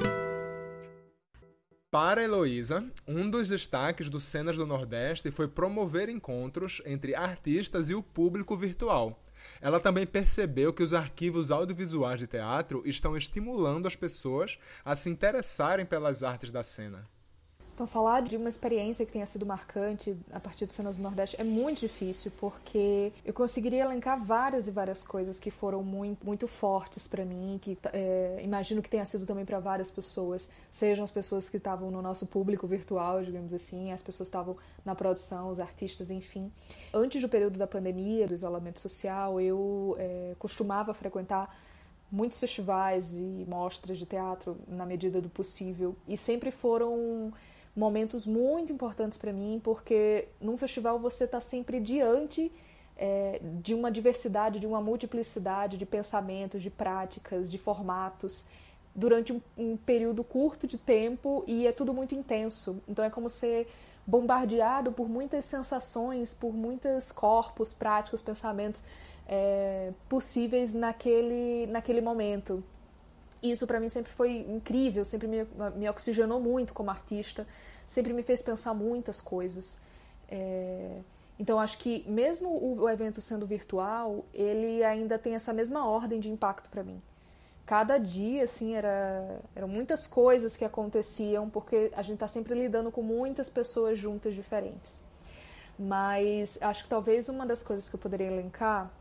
Para 1.92 2.24
Heloísa, 2.24 2.84
um 3.08 3.30
dos 3.30 3.50
destaques 3.50 4.10
do 4.10 4.20
Cenas 4.20 4.56
do 4.56 4.66
Nordeste 4.66 5.30
foi 5.30 5.48
promover 5.48 6.10
encontros 6.10 6.82
entre 6.86 7.14
artistas 7.14 7.90
e 7.90 7.96
o 7.96 8.02
público 8.02 8.58
virtual. 8.58 9.24
Ela 9.62 9.80
também 9.80 10.08
percebeu 10.08 10.74
que 10.74 10.82
os 10.82 10.94
arquivos 10.94 11.52
audiovisuais 11.52 12.20
de 12.20 12.28
teatro 12.28 12.82
estão 12.86 13.16
estimulando 13.16 13.88
as 13.88 13.96
pessoas 13.96 14.58
a 14.84 14.96
se 14.96 15.10
interessarem 15.10 15.86
pelas 15.86 16.24
artes 16.24 16.50
da 16.50 16.64
cena. 16.64 17.08
Então, 17.74 17.88
falar 17.88 18.22
de 18.22 18.38
uma 18.38 18.50
experiência 18.50 19.04
que 19.04 19.12
tenha 19.12 19.26
sido 19.26 19.48
marcante 19.48 20.16
a 20.32 20.40
partir 20.40 20.68
de 20.68 20.72
cenas 20.72 20.98
do 20.98 21.02
Nordeste 21.02 21.36
é 21.40 21.44
muito 21.44 21.80
difícil, 21.80 22.32
porque 22.40 23.12
eu 23.26 23.34
conseguiria 23.34 23.84
elencar 23.84 24.24
várias 24.24 24.68
e 24.68 24.72
várias 24.72 25.02
coisas 25.02 25.40
que 25.40 25.50
foram 25.50 25.82
muito, 25.82 26.24
muito 26.24 26.48
fortes 26.48 27.08
para 27.08 27.26
mim, 27.26 27.58
que 27.60 27.76
é, 27.92 28.40
imagino 28.44 28.80
que 28.80 28.90
tenha 28.90 29.06
sido 29.06 29.26
também 29.26 29.44
para 29.44 29.60
várias 29.60 29.90
pessoas, 29.90 30.52
sejam 30.70 31.04
as 31.04 31.10
pessoas 31.10 31.50
que 31.50 31.58
estavam 31.58 31.90
no 31.90 32.00
nosso 32.00 32.28
público 32.28 32.68
virtual, 32.68 33.24
digamos 33.24 33.52
assim, 33.52 33.92
as 33.92 34.04
pessoas 34.04 34.30
que 34.30 34.36
estavam 34.36 34.56
na 34.86 34.94
produção, 34.94 35.50
os 35.50 35.60
artistas, 35.60 36.12
enfim. 36.12 36.52
Antes 36.94 37.24
do 37.24 37.28
período 37.28 37.58
da 37.58 37.66
pandemia, 37.66 38.28
do 38.28 38.36
isolamento 38.36 38.80
social, 38.80 39.42
eu 39.42 39.96
é, 39.98 40.36
costumava 40.38 40.94
frequentar 40.94 41.50
muitos 42.12 42.40
festivais 42.40 43.16
e 43.16 43.46
mostras 43.48 43.98
de 43.98 44.06
teatro 44.06 44.60
na 44.68 44.86
medida 44.86 45.20
do 45.20 45.28
possível, 45.28 45.96
e 46.08 46.16
sempre 46.16 46.52
foram 46.52 47.34
momentos 47.76 48.26
muito 48.26 48.72
importantes 48.72 49.18
para 49.18 49.34
mim, 49.34 49.60
porque 49.64 50.28
num 50.40 50.58
festival 50.58 51.00
você 51.00 51.24
está 51.24 51.42
sempre 51.42 51.80
diante 51.80 52.52
é, 52.96 53.42
de 53.62 53.74
uma 53.74 53.92
diversidade, 53.92 54.60
de 54.60 54.68
uma 54.68 54.82
multiplicidade 54.82 55.78
de 55.78 55.86
pensamentos, 55.86 56.62
de 56.62 56.70
práticas, 56.70 57.52
de 57.52 57.58
formatos, 57.58 58.46
durante 58.96 59.34
um, 59.34 59.42
um 59.58 59.76
período 59.76 60.24
curto 60.24 60.68
de 60.68 60.78
tempo 60.78 61.44
e 61.48 61.66
é 61.66 61.72
tudo 61.72 61.94
muito 61.94 62.14
intenso. 62.14 62.82
Então 62.88 63.04
é 63.04 63.10
como 63.10 63.30
ser 63.30 63.68
bombardeado 64.06 64.92
por 64.92 65.10
muitas 65.10 65.46
sensações, 65.46 66.34
por 66.34 66.54
muitos 66.54 67.12
corpos, 67.12 67.74
práticas, 67.74 68.22
pensamentos 68.22 68.84
é, 69.28 69.92
possíveis 70.08 70.74
naquele, 70.74 71.68
naquele 71.68 72.02
momento 72.02 72.64
isso 73.52 73.68
para 73.68 73.80
mim 73.80 73.90
sempre 73.90 74.12
foi 74.12 74.38
incrível, 74.38 75.04
sempre 75.04 75.28
me, 75.28 75.46
me, 75.76 75.90
oxigenou 75.90 76.40
muito 76.40 76.74
como 76.74 76.90
artista, 76.90 77.46
sempre 77.86 78.14
me 78.14 78.24
fez 78.24 78.42
pensar 78.42 78.74
muitas 78.74 79.20
coisas. 79.20 79.82
É, 80.30 81.00
então 81.38 81.60
acho 81.60 81.78
que 81.78 82.06
mesmo 82.10 82.50
o, 82.50 82.90
evento 82.90 83.20
sendo 83.20 83.46
virtual, 83.46 84.26
ele 84.34 84.84
ainda 84.84 85.20
tem 85.20 85.36
essa 85.36 85.52
mesma 85.52 85.86
ordem 85.88 86.20
de 86.20 86.30
impacto 86.30 86.70
para 86.70 86.84
mim. 86.84 87.02
Cada 87.66 87.98
dia, 87.98 88.44
assim, 88.44 88.76
era, 88.76 89.40
eram 89.56 89.68
muitas 89.68 90.06
coisas 90.06 90.56
que 90.56 90.66
aconteciam, 90.66 91.50
porque 91.50 91.92
a 91.96 92.02
gente 92.02 92.16
está 92.16 92.28
sempre 92.28 92.54
lidando 92.54 92.92
com 92.92 93.02
muitas 93.02 93.50
pessoas 93.50 93.98
juntas 93.98 94.34
diferentes. 94.36 95.02
Mas 95.80 96.58
acho 96.62 96.84
que 96.84 96.90
talvez 96.90 97.30
uma 97.30 97.46
das 97.46 97.64
coisas 97.64 97.90
que 97.90 97.96
eu 97.96 98.00
poderia 98.00 98.28
elencar 98.28 98.92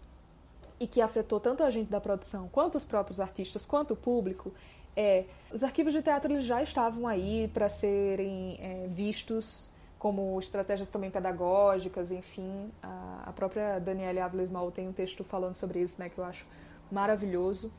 e 0.83 0.87
que 0.89 1.01
afetou 1.01 1.39
tanto 1.39 1.63
a 1.63 1.71
gente 1.71 1.89
da 1.89 2.01
produção, 2.01 2.49
quanto 2.49 2.75
os 2.75 2.85
próprios 2.85 3.21
artistas, 3.21 3.65
quanto 3.65 3.95
o 3.95 3.97
público, 3.97 4.53
é 4.97 5.25
os 5.53 5.63
arquivos 5.63 5.93
de 5.93 6.03
teatro 6.03 6.33
eles 6.33 6.45
já 6.45 6.61
estavam 6.61 7.07
aí 7.07 7.49
para 7.55 7.69
serem 7.69 8.59
é, 8.61 8.87
vistos 8.89 9.71
como 9.97 10.37
estratégias 10.41 10.89
também 10.89 11.09
pedagógicas, 11.09 12.11
enfim. 12.11 12.73
A, 12.83 13.23
a 13.27 13.33
própria 13.33 13.79
Daniela 13.79 14.25
Ávila 14.25 14.43
Ismael 14.43 14.73
tem 14.73 14.89
um 14.89 14.93
texto 14.93 15.23
falando 15.23 15.55
sobre 15.55 15.81
isso, 15.81 16.01
né, 16.01 16.09
que 16.09 16.19
eu 16.19 16.25
acho 16.25 16.45
maravilhoso. 16.91 17.73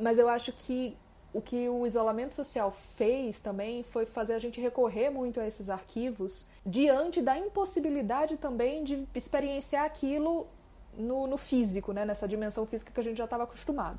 Mas 0.00 0.18
eu 0.18 0.26
acho 0.26 0.50
que 0.52 0.96
o 1.34 1.42
que 1.42 1.68
o 1.68 1.86
isolamento 1.86 2.34
social 2.34 2.70
fez 2.70 3.40
também 3.40 3.82
foi 3.82 4.06
fazer 4.06 4.32
a 4.32 4.38
gente 4.38 4.58
recorrer 4.58 5.10
muito 5.10 5.38
a 5.38 5.46
esses 5.46 5.68
arquivos 5.68 6.48
diante 6.64 7.20
da 7.20 7.38
impossibilidade 7.38 8.38
também 8.38 8.82
de 8.82 9.06
experienciar 9.14 9.84
aquilo 9.84 10.46
no, 10.96 11.26
no 11.26 11.36
físico, 11.36 11.92
né, 11.92 12.04
nessa 12.04 12.26
dimensão 12.26 12.66
física 12.66 12.92
que 12.92 13.00
a 13.00 13.02
gente 13.02 13.16
já 13.16 13.24
estava 13.24 13.44
acostumado. 13.44 13.98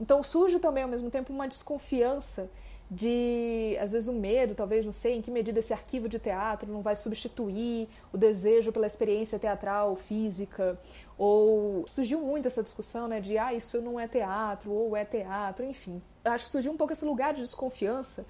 Então 0.00 0.22
surge 0.22 0.58
também 0.58 0.82
ao 0.82 0.88
mesmo 0.88 1.10
tempo 1.10 1.32
uma 1.32 1.46
desconfiança 1.46 2.50
de, 2.90 3.74
às 3.80 3.90
vezes, 3.92 4.06
um 4.06 4.20
medo, 4.20 4.54
talvez, 4.54 4.84
não 4.84 4.92
sei 4.92 5.16
em 5.16 5.22
que 5.22 5.30
medida 5.30 5.58
esse 5.60 5.72
arquivo 5.72 6.10
de 6.10 6.18
teatro 6.18 6.70
não 6.70 6.82
vai 6.82 6.94
substituir 6.94 7.88
o 8.12 8.18
desejo 8.18 8.70
pela 8.70 8.86
experiência 8.86 9.38
teatral, 9.38 9.96
física, 9.96 10.78
ou 11.16 11.86
surgiu 11.86 12.20
muito 12.20 12.46
essa 12.46 12.62
discussão, 12.62 13.08
né, 13.08 13.18
de, 13.18 13.38
ah, 13.38 13.54
isso 13.54 13.80
não 13.80 13.98
é 13.98 14.06
teatro, 14.06 14.70
ou 14.70 14.94
é 14.94 15.06
teatro, 15.06 15.64
enfim. 15.64 16.02
Acho 16.22 16.44
que 16.44 16.50
surgiu 16.50 16.70
um 16.70 16.76
pouco 16.76 16.92
esse 16.92 17.04
lugar 17.04 17.32
de 17.32 17.40
desconfiança 17.40 18.26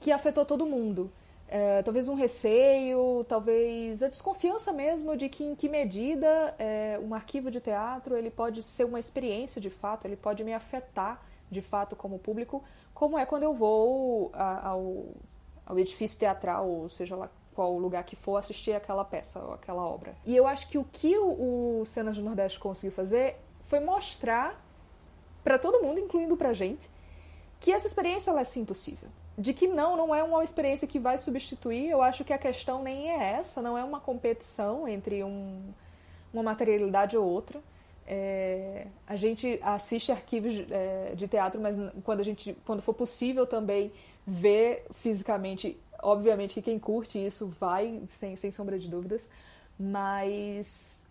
que 0.00 0.10
afetou 0.10 0.46
todo 0.46 0.64
mundo. 0.64 1.12
É, 1.54 1.82
talvez 1.82 2.08
um 2.08 2.14
receio, 2.14 3.26
talvez 3.28 4.02
a 4.02 4.08
desconfiança 4.08 4.72
mesmo 4.72 5.14
de 5.14 5.28
que 5.28 5.44
em 5.44 5.54
que 5.54 5.68
medida 5.68 6.54
é, 6.58 6.98
um 7.02 7.14
arquivo 7.14 7.50
de 7.50 7.60
teatro 7.60 8.16
ele 8.16 8.30
pode 8.30 8.62
ser 8.62 8.84
uma 8.84 8.98
experiência 8.98 9.60
de 9.60 9.68
fato, 9.68 10.06
ele 10.06 10.16
pode 10.16 10.42
me 10.42 10.54
afetar 10.54 11.20
de 11.50 11.60
fato 11.60 11.94
como 11.94 12.18
público, 12.18 12.64
como 12.94 13.18
é 13.18 13.26
quando 13.26 13.42
eu 13.42 13.52
vou 13.52 14.32
ao, 14.32 15.04
ao 15.66 15.78
edifício 15.78 16.18
teatral, 16.18 16.66
ou 16.66 16.88
seja 16.88 17.14
lá 17.14 17.28
qual 17.54 17.76
lugar 17.76 18.02
que 18.04 18.16
for, 18.16 18.38
assistir 18.38 18.72
aquela 18.72 19.04
peça 19.04 19.38
ou 19.38 19.52
aquela 19.52 19.84
obra. 19.84 20.16
E 20.24 20.34
eu 20.34 20.46
acho 20.46 20.70
que 20.70 20.78
o 20.78 20.84
que 20.84 21.18
o, 21.18 21.80
o 21.80 21.84
Cenas 21.84 22.16
do 22.16 22.22
Nordeste 22.22 22.58
conseguiu 22.58 22.96
fazer 22.96 23.36
foi 23.60 23.78
mostrar 23.78 24.58
para 25.44 25.58
todo 25.58 25.82
mundo, 25.82 26.00
incluindo 26.00 26.34
pra 26.34 26.54
gente, 26.54 26.88
que 27.60 27.70
essa 27.70 27.86
experiência 27.86 28.30
ela 28.30 28.40
é 28.40 28.44
sim 28.44 28.64
possível 28.64 29.10
de 29.42 29.52
que 29.52 29.66
não, 29.66 29.96
não 29.96 30.14
é 30.14 30.22
uma 30.22 30.44
experiência 30.44 30.86
que 30.86 31.00
vai 31.00 31.18
substituir. 31.18 31.90
Eu 31.90 32.00
acho 32.00 32.22
que 32.24 32.32
a 32.32 32.38
questão 32.38 32.80
nem 32.80 33.10
é 33.10 33.32
essa, 33.32 33.60
não 33.60 33.76
é 33.76 33.82
uma 33.82 33.98
competição 33.98 34.86
entre 34.86 35.24
um, 35.24 35.60
uma 36.32 36.44
materialidade 36.44 37.16
ou 37.16 37.28
outra. 37.28 37.60
É, 38.06 38.86
a 39.04 39.16
gente 39.16 39.58
assiste 39.60 40.12
arquivos 40.12 40.54
é, 40.70 41.14
de 41.16 41.26
teatro, 41.26 41.60
mas 41.60 41.76
quando 42.04 42.20
a 42.20 42.22
gente, 42.22 42.56
quando 42.64 42.82
for 42.82 42.94
possível 42.94 43.44
também 43.44 43.90
ver 44.24 44.86
fisicamente, 44.92 45.76
obviamente 46.00 46.54
que 46.54 46.62
quem 46.62 46.78
curte 46.78 47.18
isso 47.18 47.48
vai, 47.58 48.00
sem, 48.06 48.36
sem 48.36 48.52
sombra 48.52 48.78
de 48.78 48.86
dúvidas, 48.86 49.28
mas 49.76 51.04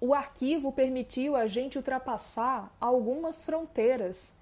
o 0.00 0.14
arquivo 0.14 0.72
permitiu 0.72 1.36
a 1.36 1.46
gente 1.46 1.76
ultrapassar 1.76 2.74
algumas 2.80 3.44
fronteiras 3.44 4.32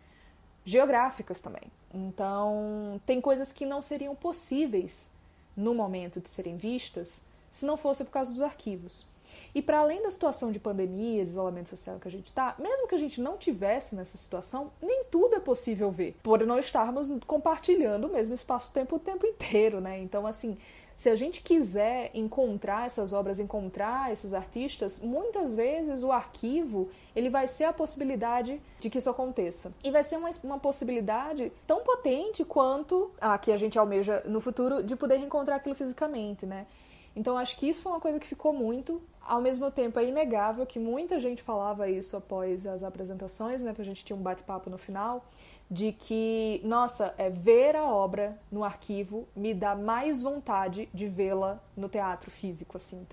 geográficas 0.65 1.41
também. 1.41 1.65
Então, 1.95 3.01
tem 3.05 3.21
coisas 3.21 3.53
que 3.53 3.67
não 3.67 3.83
seriam 3.83 4.15
possíveis 4.15 5.11
no 5.57 5.75
momento 5.75 6.21
de 6.21 6.29
serem 6.29 6.57
vistas 6.57 7.25
se 7.51 7.67
não 7.67 7.77
fosse 7.77 8.05
por 8.05 8.11
causa 8.11 8.33
dos 8.33 8.41
arquivos. 8.41 9.07
E 9.55 9.61
para 9.63 9.79
além 9.79 10.03
da 10.03 10.11
situação 10.11 10.51
de 10.51 10.59
pandemia, 10.59 11.25
de 11.25 11.31
isolamento 11.31 11.69
social 11.69 11.99
que 11.99 12.09
a 12.09 12.11
gente 12.11 12.27
está, 12.27 12.55
mesmo 12.59 12.89
que 12.89 12.95
a 12.95 12.99
gente 12.99 13.21
não 13.21 13.37
tivesse 13.37 13.95
nessa 13.95 14.17
situação, 14.17 14.73
nem 14.81 15.05
tudo 15.11 15.37
é 15.37 15.41
possível 15.41 15.91
ver, 15.91 16.17
por 16.23 16.45
não 16.47 16.59
estarmos 16.59 17.09
compartilhando 17.27 18.07
o 18.07 18.13
mesmo 18.13 18.35
espaço-tempo 18.35 18.97
o 18.97 18.99
tempo 18.99 19.27
inteiro, 19.27 19.81
né? 19.81 19.99
Então, 20.01 20.27
assim, 20.27 20.57
se 21.03 21.11
a 21.11 21.17
gente 21.17 21.43
quiser 21.43 22.13
encontrar 22.15 22.87
essas 22.87 23.13
obras, 23.13 23.41
encontrar 23.41 24.13
esses 24.13 24.33
artistas, 24.33 25.01
muitas 25.01 25.57
vezes 25.57 26.05
o 26.05 26.13
arquivo 26.13 26.89
ele 27.17 27.29
vai 27.29 27.49
ser 27.49 27.65
a 27.65 27.73
possibilidade 27.73 28.63
de 28.79 28.89
que 28.89 28.99
isso 28.99 29.11
aconteça. 29.11 29.73
E 29.83 29.91
vai 29.91 30.05
ser 30.05 30.17
uma, 30.17 30.31
uma 30.45 30.61
possibilidade 30.61 31.51
tão 31.67 31.81
potente 31.81 32.45
quanto 32.45 33.11
a 33.21 33.37
que 33.37 33.51
a 33.51 33.57
gente 33.57 33.77
almeja 33.77 34.23
no 34.27 34.41
futuro 34.41 34.81
de 34.81 34.95
poder 34.95 35.17
encontrar 35.17 35.57
aquilo 35.57 35.75
fisicamente, 35.75 36.47
né? 36.47 36.69
Então 37.15 37.37
acho 37.37 37.57
que 37.59 37.69
isso 37.69 37.83
foi 37.83 37.93
uma 37.93 38.01
coisa 38.01 38.19
que 38.19 38.27
ficou 38.27 38.53
muito. 38.53 39.03
Ao 39.21 39.41
mesmo 39.41 39.71
tempo 39.71 39.99
é 39.99 40.05
inegável 40.05 40.67
que 40.67 40.79
muita 40.79 41.21
gente 41.21 41.43
falava 41.43 41.89
isso 41.89 42.17
após 42.17 42.67
as 42.67 42.83
apresentações, 42.83 43.63
né? 43.63 43.71
Porque 43.71 43.83
a 43.83 43.85
gente 43.85 44.05
tinha 44.05 44.17
um 44.17 44.23
bate-papo 44.23 44.71
no 44.71 44.79
final 44.79 45.25
de 45.71 45.93
que, 45.93 46.61
nossa, 46.65 47.15
é, 47.17 47.31
ver 47.31 47.77
a 47.77 47.85
obra 47.85 48.39
no 48.51 48.63
arquivo 48.63 49.27
me 49.35 49.55
dá 49.55 49.75
mais 49.75 50.23
vontade 50.23 50.89
de 50.93 51.07
vê-la 51.07 51.63
no 51.77 51.89
teatro 51.89 52.31
físico, 52.31 52.77
assim, 52.77 53.07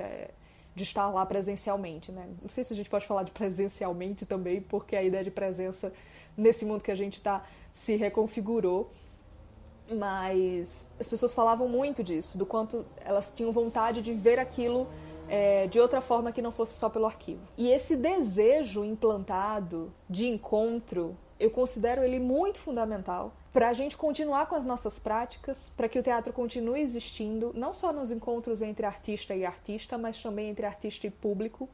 de 0.75 0.83
estar 0.83 1.09
lá 1.09 1.25
presencialmente, 1.25 2.11
né? 2.11 2.27
Não 2.41 2.49
sei 2.49 2.63
se 2.63 2.73
a 2.73 2.75
gente 2.75 2.89
pode 2.89 3.05
falar 3.05 3.23
de 3.23 3.31
presencialmente 3.31 4.25
também, 4.25 4.61
porque 4.61 4.95
a 4.95 5.03
ideia 5.03 5.23
de 5.23 5.31
presença 5.31 5.93
nesse 6.35 6.65
mundo 6.65 6.83
que 6.83 6.91
a 6.91 6.95
gente 6.95 7.13
está 7.13 7.43
se 7.71 7.95
reconfigurou, 7.95 8.91
mas 9.91 10.89
as 10.99 11.07
pessoas 11.07 11.33
falavam 11.33 11.67
muito 11.67 12.03
disso, 12.03 12.37
do 12.37 12.45
quanto 12.45 12.85
elas 13.03 13.31
tinham 13.31 13.51
vontade 13.51 14.01
de 14.01 14.13
ver 14.13 14.39
aquilo 14.39 14.87
é, 15.27 15.67
de 15.67 15.79
outra 15.79 16.01
forma 16.01 16.31
que 16.31 16.41
não 16.41 16.51
fosse 16.51 16.73
só 16.73 16.89
pelo 16.89 17.05
arquivo. 17.05 17.41
E 17.57 17.69
esse 17.69 17.95
desejo 17.95 18.83
implantado 18.83 19.91
de 20.09 20.27
encontro 20.27 21.17
eu 21.39 21.49
considero 21.49 22.03
ele 22.03 22.19
muito 22.19 22.59
fundamental 22.59 23.33
para 23.53 23.69
a 23.69 23.73
gente 23.73 23.97
continuar 23.97 24.45
com 24.47 24.55
as 24.55 24.65
nossas 24.65 24.99
práticas, 24.99 25.73
para 25.75 25.87
que 25.87 25.97
o 25.97 26.03
teatro 26.03 26.33
continue 26.33 26.81
existindo, 26.81 27.51
não 27.55 27.73
só 27.73 27.91
nos 27.93 28.11
encontros 28.11 28.61
entre 28.61 28.85
artista 28.85 29.33
e 29.33 29.45
artista, 29.45 29.97
mas 29.97 30.21
também 30.21 30.49
entre 30.49 30.65
artista 30.65 31.07
e 31.07 31.09
público, 31.09 31.67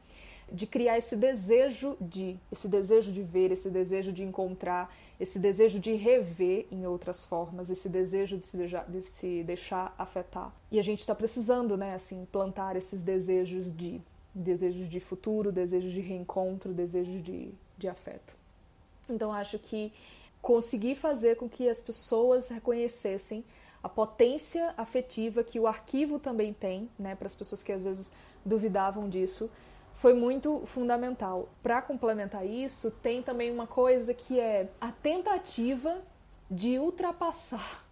de 0.50 0.66
criar 0.66 0.96
esse 0.96 1.16
desejo 1.16 1.96
de, 2.00 2.36
esse 2.52 2.68
desejo 2.68 3.10
de 3.10 3.22
ver, 3.22 3.50
esse 3.50 3.68
desejo 3.68 4.12
de 4.12 4.22
encontrar, 4.22 4.94
esse 5.18 5.38
desejo 5.38 5.80
de 5.80 5.94
rever 5.94 6.66
em 6.70 6.86
outras 6.86 7.24
formas, 7.24 7.68
esse 7.68 7.88
desejo 7.88 8.38
de 8.38 8.46
se 8.46 8.56
deixar, 8.56 8.84
de 8.88 9.02
se 9.02 9.42
deixar 9.42 9.94
afetar. 9.98 10.54
E 10.70 10.78
a 10.78 10.82
gente 10.82 11.00
está 11.00 11.14
precisando, 11.14 11.76
né, 11.76 11.94
assim, 11.94 12.26
plantar 12.30 12.76
esses 12.76 13.02
desejos 13.02 13.76
de 13.76 14.00
desejos 14.34 14.88
de 14.88 15.00
futuro, 15.00 15.50
desejos 15.50 15.92
de 15.92 16.00
reencontro, 16.00 16.72
desejos 16.72 17.24
de, 17.24 17.50
de 17.78 17.88
afeto. 17.88 18.36
Então 19.08 19.32
acho 19.32 19.58
que 19.58 19.92
conseguir 20.42 20.94
fazer 20.94 21.36
com 21.36 21.48
que 21.48 21.68
as 21.68 21.80
pessoas 21.80 22.50
reconhecessem 22.50 23.42
a 23.82 23.88
potência 23.88 24.74
afetiva 24.76 25.42
que 25.42 25.58
o 25.58 25.66
arquivo 25.66 26.18
também 26.18 26.52
tem, 26.52 26.88
né, 26.98 27.14
para 27.14 27.26
as 27.26 27.34
pessoas 27.34 27.62
que 27.62 27.72
às 27.72 27.82
vezes 27.82 28.12
duvidavam 28.44 29.08
disso, 29.08 29.50
foi 29.96 30.12
muito 30.12 30.62
fundamental. 30.66 31.48
Para 31.62 31.80
complementar 31.80 32.46
isso, 32.46 32.90
tem 32.90 33.22
também 33.22 33.50
uma 33.50 33.66
coisa 33.66 34.12
que 34.12 34.38
é 34.38 34.68
a 34.78 34.92
tentativa 34.92 35.96
de 36.50 36.78
ultrapassar 36.78 37.84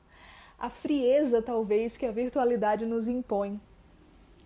a 0.58 0.68
frieza, 0.68 1.42
talvez, 1.42 1.96
que 1.96 2.06
a 2.06 2.12
virtualidade 2.12 2.84
nos 2.84 3.08
impõe. 3.08 3.60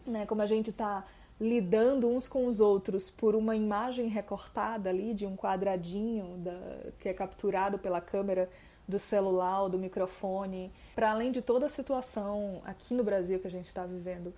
Né? 0.07 0.25
Como 0.25 0.41
a 0.41 0.47
gente 0.47 0.71
está 0.71 1.05
lidando 1.41 2.09
uns 2.09 2.27
com 2.27 2.47
os 2.47 2.61
outros 2.61 3.11
por 3.11 3.35
uma 3.35 3.55
imagem 3.55 4.09
recortada 4.09 4.89
ali 4.89 5.13
de 5.13 5.27
um 5.27 5.37
quadradinho 5.37 6.39
da, 6.39 6.91
que 6.99 7.09
é 7.09 7.13
capturado 7.13 7.79
pela 7.79 8.01
câmera 8.01 8.49
do 8.87 8.99
celular 8.99 9.63
ou 9.63 9.69
do 9.69 9.79
microfone, 9.79 10.73
para 10.95 11.11
além 11.11 11.31
de 11.31 11.43
toda 11.43 11.67
a 11.67 11.69
situação 11.69 12.63
aqui 12.65 12.95
no 12.95 13.05
Brasil 13.05 13.39
que 13.39 13.47
a 13.47 13.51
gente 13.51 13.67
está 13.67 13.85
vivendo, 13.85 14.33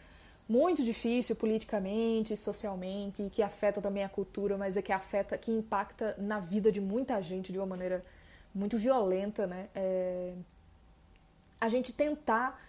muito 0.50 0.82
difícil 0.82 1.36
politicamente, 1.36 2.36
socialmente, 2.36 3.30
que 3.30 3.40
afeta 3.40 3.80
também 3.80 4.02
a 4.02 4.08
cultura, 4.08 4.58
mas 4.58 4.76
é 4.76 4.82
que 4.82 4.90
afeta, 4.92 5.38
que 5.38 5.52
impacta 5.52 6.16
na 6.18 6.40
vida 6.40 6.72
de 6.72 6.80
muita 6.80 7.22
gente 7.22 7.52
de 7.52 7.58
uma 7.58 7.66
maneira 7.68 8.04
muito 8.52 8.76
violenta, 8.76 9.46
né? 9.46 9.68
É... 9.72 10.34
A 11.60 11.68
gente 11.68 11.92
tentar 11.92 12.60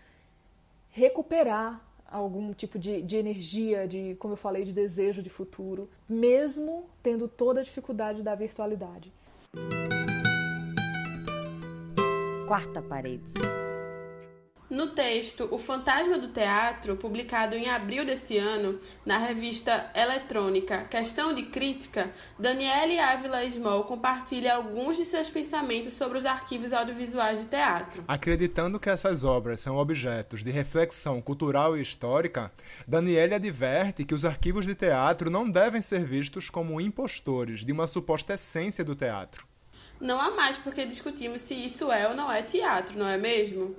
recuperar 0.92 1.82
algum 2.06 2.54
tipo 2.54 2.78
de, 2.78 3.02
de 3.02 3.18
energia, 3.18 3.88
de, 3.88 4.16
como 4.20 4.34
eu 4.34 4.38
falei, 4.38 4.64
de 4.64 4.74
desejo 4.74 5.24
de 5.24 5.30
futuro, 5.32 5.90
mesmo 6.08 6.86
tendo 7.02 7.28
toda 7.28 7.62
a 7.62 7.64
dificuldade 7.64 8.22
da 8.22 8.36
virtualidade. 8.36 9.12
Quarta 12.48 12.80
parede. 12.80 13.34
No 14.72 14.88
texto 14.88 15.50
O 15.52 15.58
Fantasma 15.58 16.18
do 16.18 16.30
Teatro, 16.30 16.96
publicado 16.96 17.58
em 17.58 17.70
abril 17.70 18.06
desse 18.06 18.38
ano 18.38 18.80
na 19.06 19.18
revista 19.18 19.92
eletrônica 19.94 20.86
Questão 20.86 21.34
de 21.34 21.44
Crítica, 21.44 22.10
Daniele 22.40 22.98
Ávila 22.98 23.44
Small 23.50 23.84
compartilha 23.84 24.56
alguns 24.56 24.96
de 24.96 25.04
seus 25.04 25.30
pensamentos 25.30 25.94
sobre 25.94 26.18
os 26.18 26.26
arquivos 26.26 26.72
audiovisuais 26.72 27.42
de 27.42 27.48
teatro. 27.48 28.06
Acreditando 28.08 28.80
que 28.80 28.90
essas 28.90 29.26
obras 29.26 29.60
são 29.60 29.76
objetos 29.76 30.42
de 30.42 30.52
reflexão 30.52 31.22
cultural 31.22 31.78
e 31.78 31.82
histórica, 31.82 32.50
Daniele 32.88 33.36
adverte 33.36 34.06
que 34.06 34.16
os 34.16 34.24
arquivos 34.24 34.66
de 34.66 34.74
teatro 34.74 35.30
não 35.30 35.50
devem 35.50 35.82
ser 35.82 36.06
vistos 36.06 36.50
como 36.50 36.80
impostores 36.80 37.66
de 37.66 37.74
uma 37.74 37.88
suposta 37.88 38.36
essência 38.36 38.86
do 38.86 38.96
teatro. 38.96 39.46
Não 40.00 40.20
há 40.20 40.32
mais 40.32 40.58
porque 40.58 40.86
discutimos 40.86 41.42
se 41.42 41.56
isso 41.56 41.92
é 41.92 42.08
ou 42.08 42.16
não 42.16 42.32
é 42.32 42.42
teatro, 42.42 42.98
não 42.98 43.06
é 43.06 43.18
mesmo? 43.18 43.76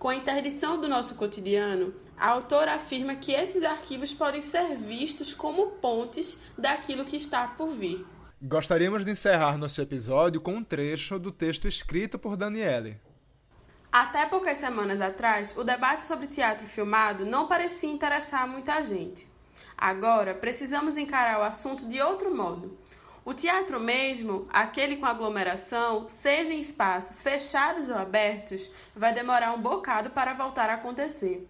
Com 0.00 0.08
a 0.08 0.16
interdição 0.16 0.80
do 0.80 0.88
nosso 0.88 1.14
cotidiano, 1.14 1.94
a 2.16 2.30
autora 2.30 2.72
afirma 2.72 3.16
que 3.16 3.32
esses 3.32 3.62
arquivos 3.62 4.14
podem 4.14 4.42
ser 4.42 4.74
vistos 4.74 5.34
como 5.34 5.72
pontes 5.72 6.38
daquilo 6.56 7.04
que 7.04 7.18
está 7.18 7.46
por 7.46 7.68
vir. 7.68 8.06
Gostaríamos 8.40 9.04
de 9.04 9.10
encerrar 9.10 9.58
nosso 9.58 9.82
episódio 9.82 10.40
com 10.40 10.54
um 10.54 10.64
trecho 10.64 11.18
do 11.18 11.30
texto 11.30 11.68
escrito 11.68 12.18
por 12.18 12.34
Daniele. 12.34 12.98
Até 13.92 14.24
poucas 14.24 14.56
semanas 14.56 15.02
atrás, 15.02 15.54
o 15.54 15.62
debate 15.62 16.02
sobre 16.02 16.28
teatro 16.28 16.66
filmado 16.66 17.26
não 17.26 17.46
parecia 17.46 17.90
interessar 17.90 18.48
muita 18.48 18.82
gente. 18.82 19.26
Agora, 19.76 20.34
precisamos 20.34 20.96
encarar 20.96 21.40
o 21.40 21.42
assunto 21.42 21.86
de 21.86 22.00
outro 22.00 22.34
modo 22.34 22.79
o 23.24 23.34
teatro 23.34 23.78
mesmo, 23.78 24.46
aquele 24.50 24.96
com 24.96 25.06
aglomeração, 25.06 26.08
seja 26.08 26.52
em 26.52 26.60
espaços 26.60 27.22
fechados 27.22 27.88
ou 27.88 27.96
abertos, 27.96 28.70
vai 28.94 29.12
demorar 29.12 29.52
um 29.52 29.60
bocado 29.60 30.10
para 30.10 30.32
voltar 30.32 30.70
a 30.70 30.74
acontecer. 30.74 31.46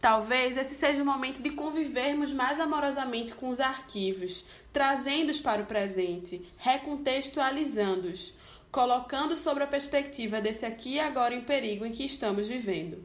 Talvez 0.00 0.56
esse 0.56 0.74
seja 0.74 1.02
o 1.02 1.06
momento 1.06 1.42
de 1.42 1.50
convivermos 1.50 2.32
mais 2.32 2.60
amorosamente 2.60 3.34
com 3.34 3.48
os 3.48 3.60
arquivos, 3.60 4.44
trazendo-os 4.72 5.40
para 5.40 5.62
o 5.62 5.66
presente, 5.66 6.46
recontextualizando-os, 6.58 8.34
colocando 8.70 9.36
sobre 9.36 9.64
a 9.64 9.66
perspectiva 9.66 10.40
desse 10.40 10.66
aqui 10.66 10.94
e 10.94 11.00
agora 11.00 11.34
em 11.34 11.40
perigo 11.40 11.86
em 11.86 11.92
que 11.92 12.04
estamos 12.04 12.48
vivendo. 12.48 13.02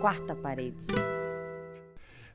Quarta 0.00 0.34
parede. 0.34 0.86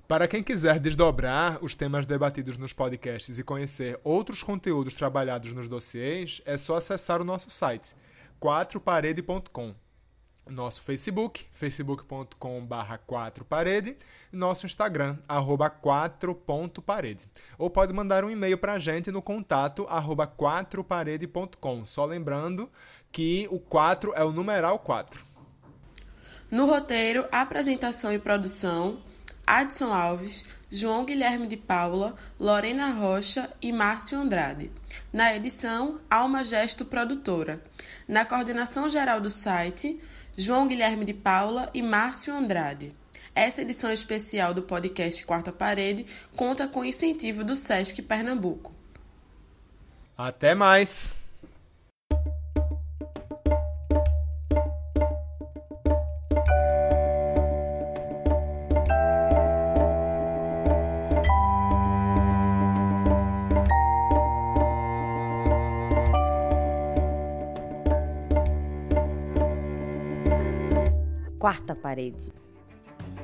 Para 0.08 0.28
quem 0.28 0.44
quiser 0.44 0.80
desdobrar 0.80 1.58
os 1.64 1.74
temas 1.74 2.06
debatidos 2.06 2.58
nos 2.58 2.72
podcasts 2.72 3.40
e 3.40 3.44
conhecer 3.44 4.00
outros 4.04 4.44
conteúdos 4.44 4.94
trabalhados 4.94 5.52
nos 5.52 5.68
dossiês, 5.68 6.44
é 6.46 6.58
só 6.58 6.76
acessar 6.76 7.22
o 7.22 7.26
nosso 7.26 7.50
site, 7.50 7.96
quatroparede.com. 8.40 9.74
Nosso 10.48 10.84
Facebook, 10.84 11.48
facebook.com.br 11.52 12.36
4parede, 13.08 13.96
nosso 14.32 14.68
Instagram, 14.68 15.18
arroba 15.28 15.72
4.parede. 15.72 17.28
Ou 17.58 17.68
pode 17.68 17.92
mandar 17.92 18.24
um 18.24 18.30
e-mail 18.30 18.60
para 18.60 18.74
a 18.74 18.80
gente 18.80 19.12
no 19.12 19.24
contato 19.24 19.88
arroba 19.90 20.28
4parede.com. 20.28 21.84
Só 21.88 22.06
lembrando 22.06 22.70
que 23.12 23.48
o 23.50 23.60
4 23.60 24.14
é 24.16 24.24
o 24.24 24.32
numeral 24.32 24.78
4. 24.78 25.26
No 26.52 26.68
roteiro, 26.68 27.26
apresentação 27.32 28.14
e 28.14 28.20
produção, 28.20 29.02
Adson 29.46 29.94
Alves, 29.94 30.46
João 30.72 31.06
Guilherme 31.06 31.48
de 31.48 31.56
Paula, 31.56 32.16
Lorena 32.40 32.92
Rocha 32.92 33.52
e 33.62 33.72
Márcio 33.72 34.18
Andrade. 34.18 34.72
Na 35.14 35.36
edição, 35.36 36.00
Alma 36.10 36.44
Gesto 36.44 36.86
Produtora. 36.86 37.64
Na 38.08 38.26
coordenação 38.26 38.90
geral 38.90 39.22
do 39.22 39.30
site, 39.30 40.00
João 40.38 40.68
Guilherme 40.68 41.06
de 41.06 41.14
Paula 41.14 41.70
e 41.74 41.82
Márcio 41.82 42.34
Andrade. 42.34 42.96
Essa 43.34 43.62
edição 43.62 43.92
especial 43.92 44.54
do 44.54 44.64
podcast 44.64 45.26
Quarta 45.26 45.52
Parede 45.52 46.06
conta 46.36 46.68
com 46.68 46.86
incentivo 46.86 47.44
do 47.44 47.56
SESC 47.56 48.02
Pernambuco. 48.02 48.74
Até 50.18 50.56
mais! 50.56 51.16
Quarta 71.66 71.74
parede. 71.74 72.32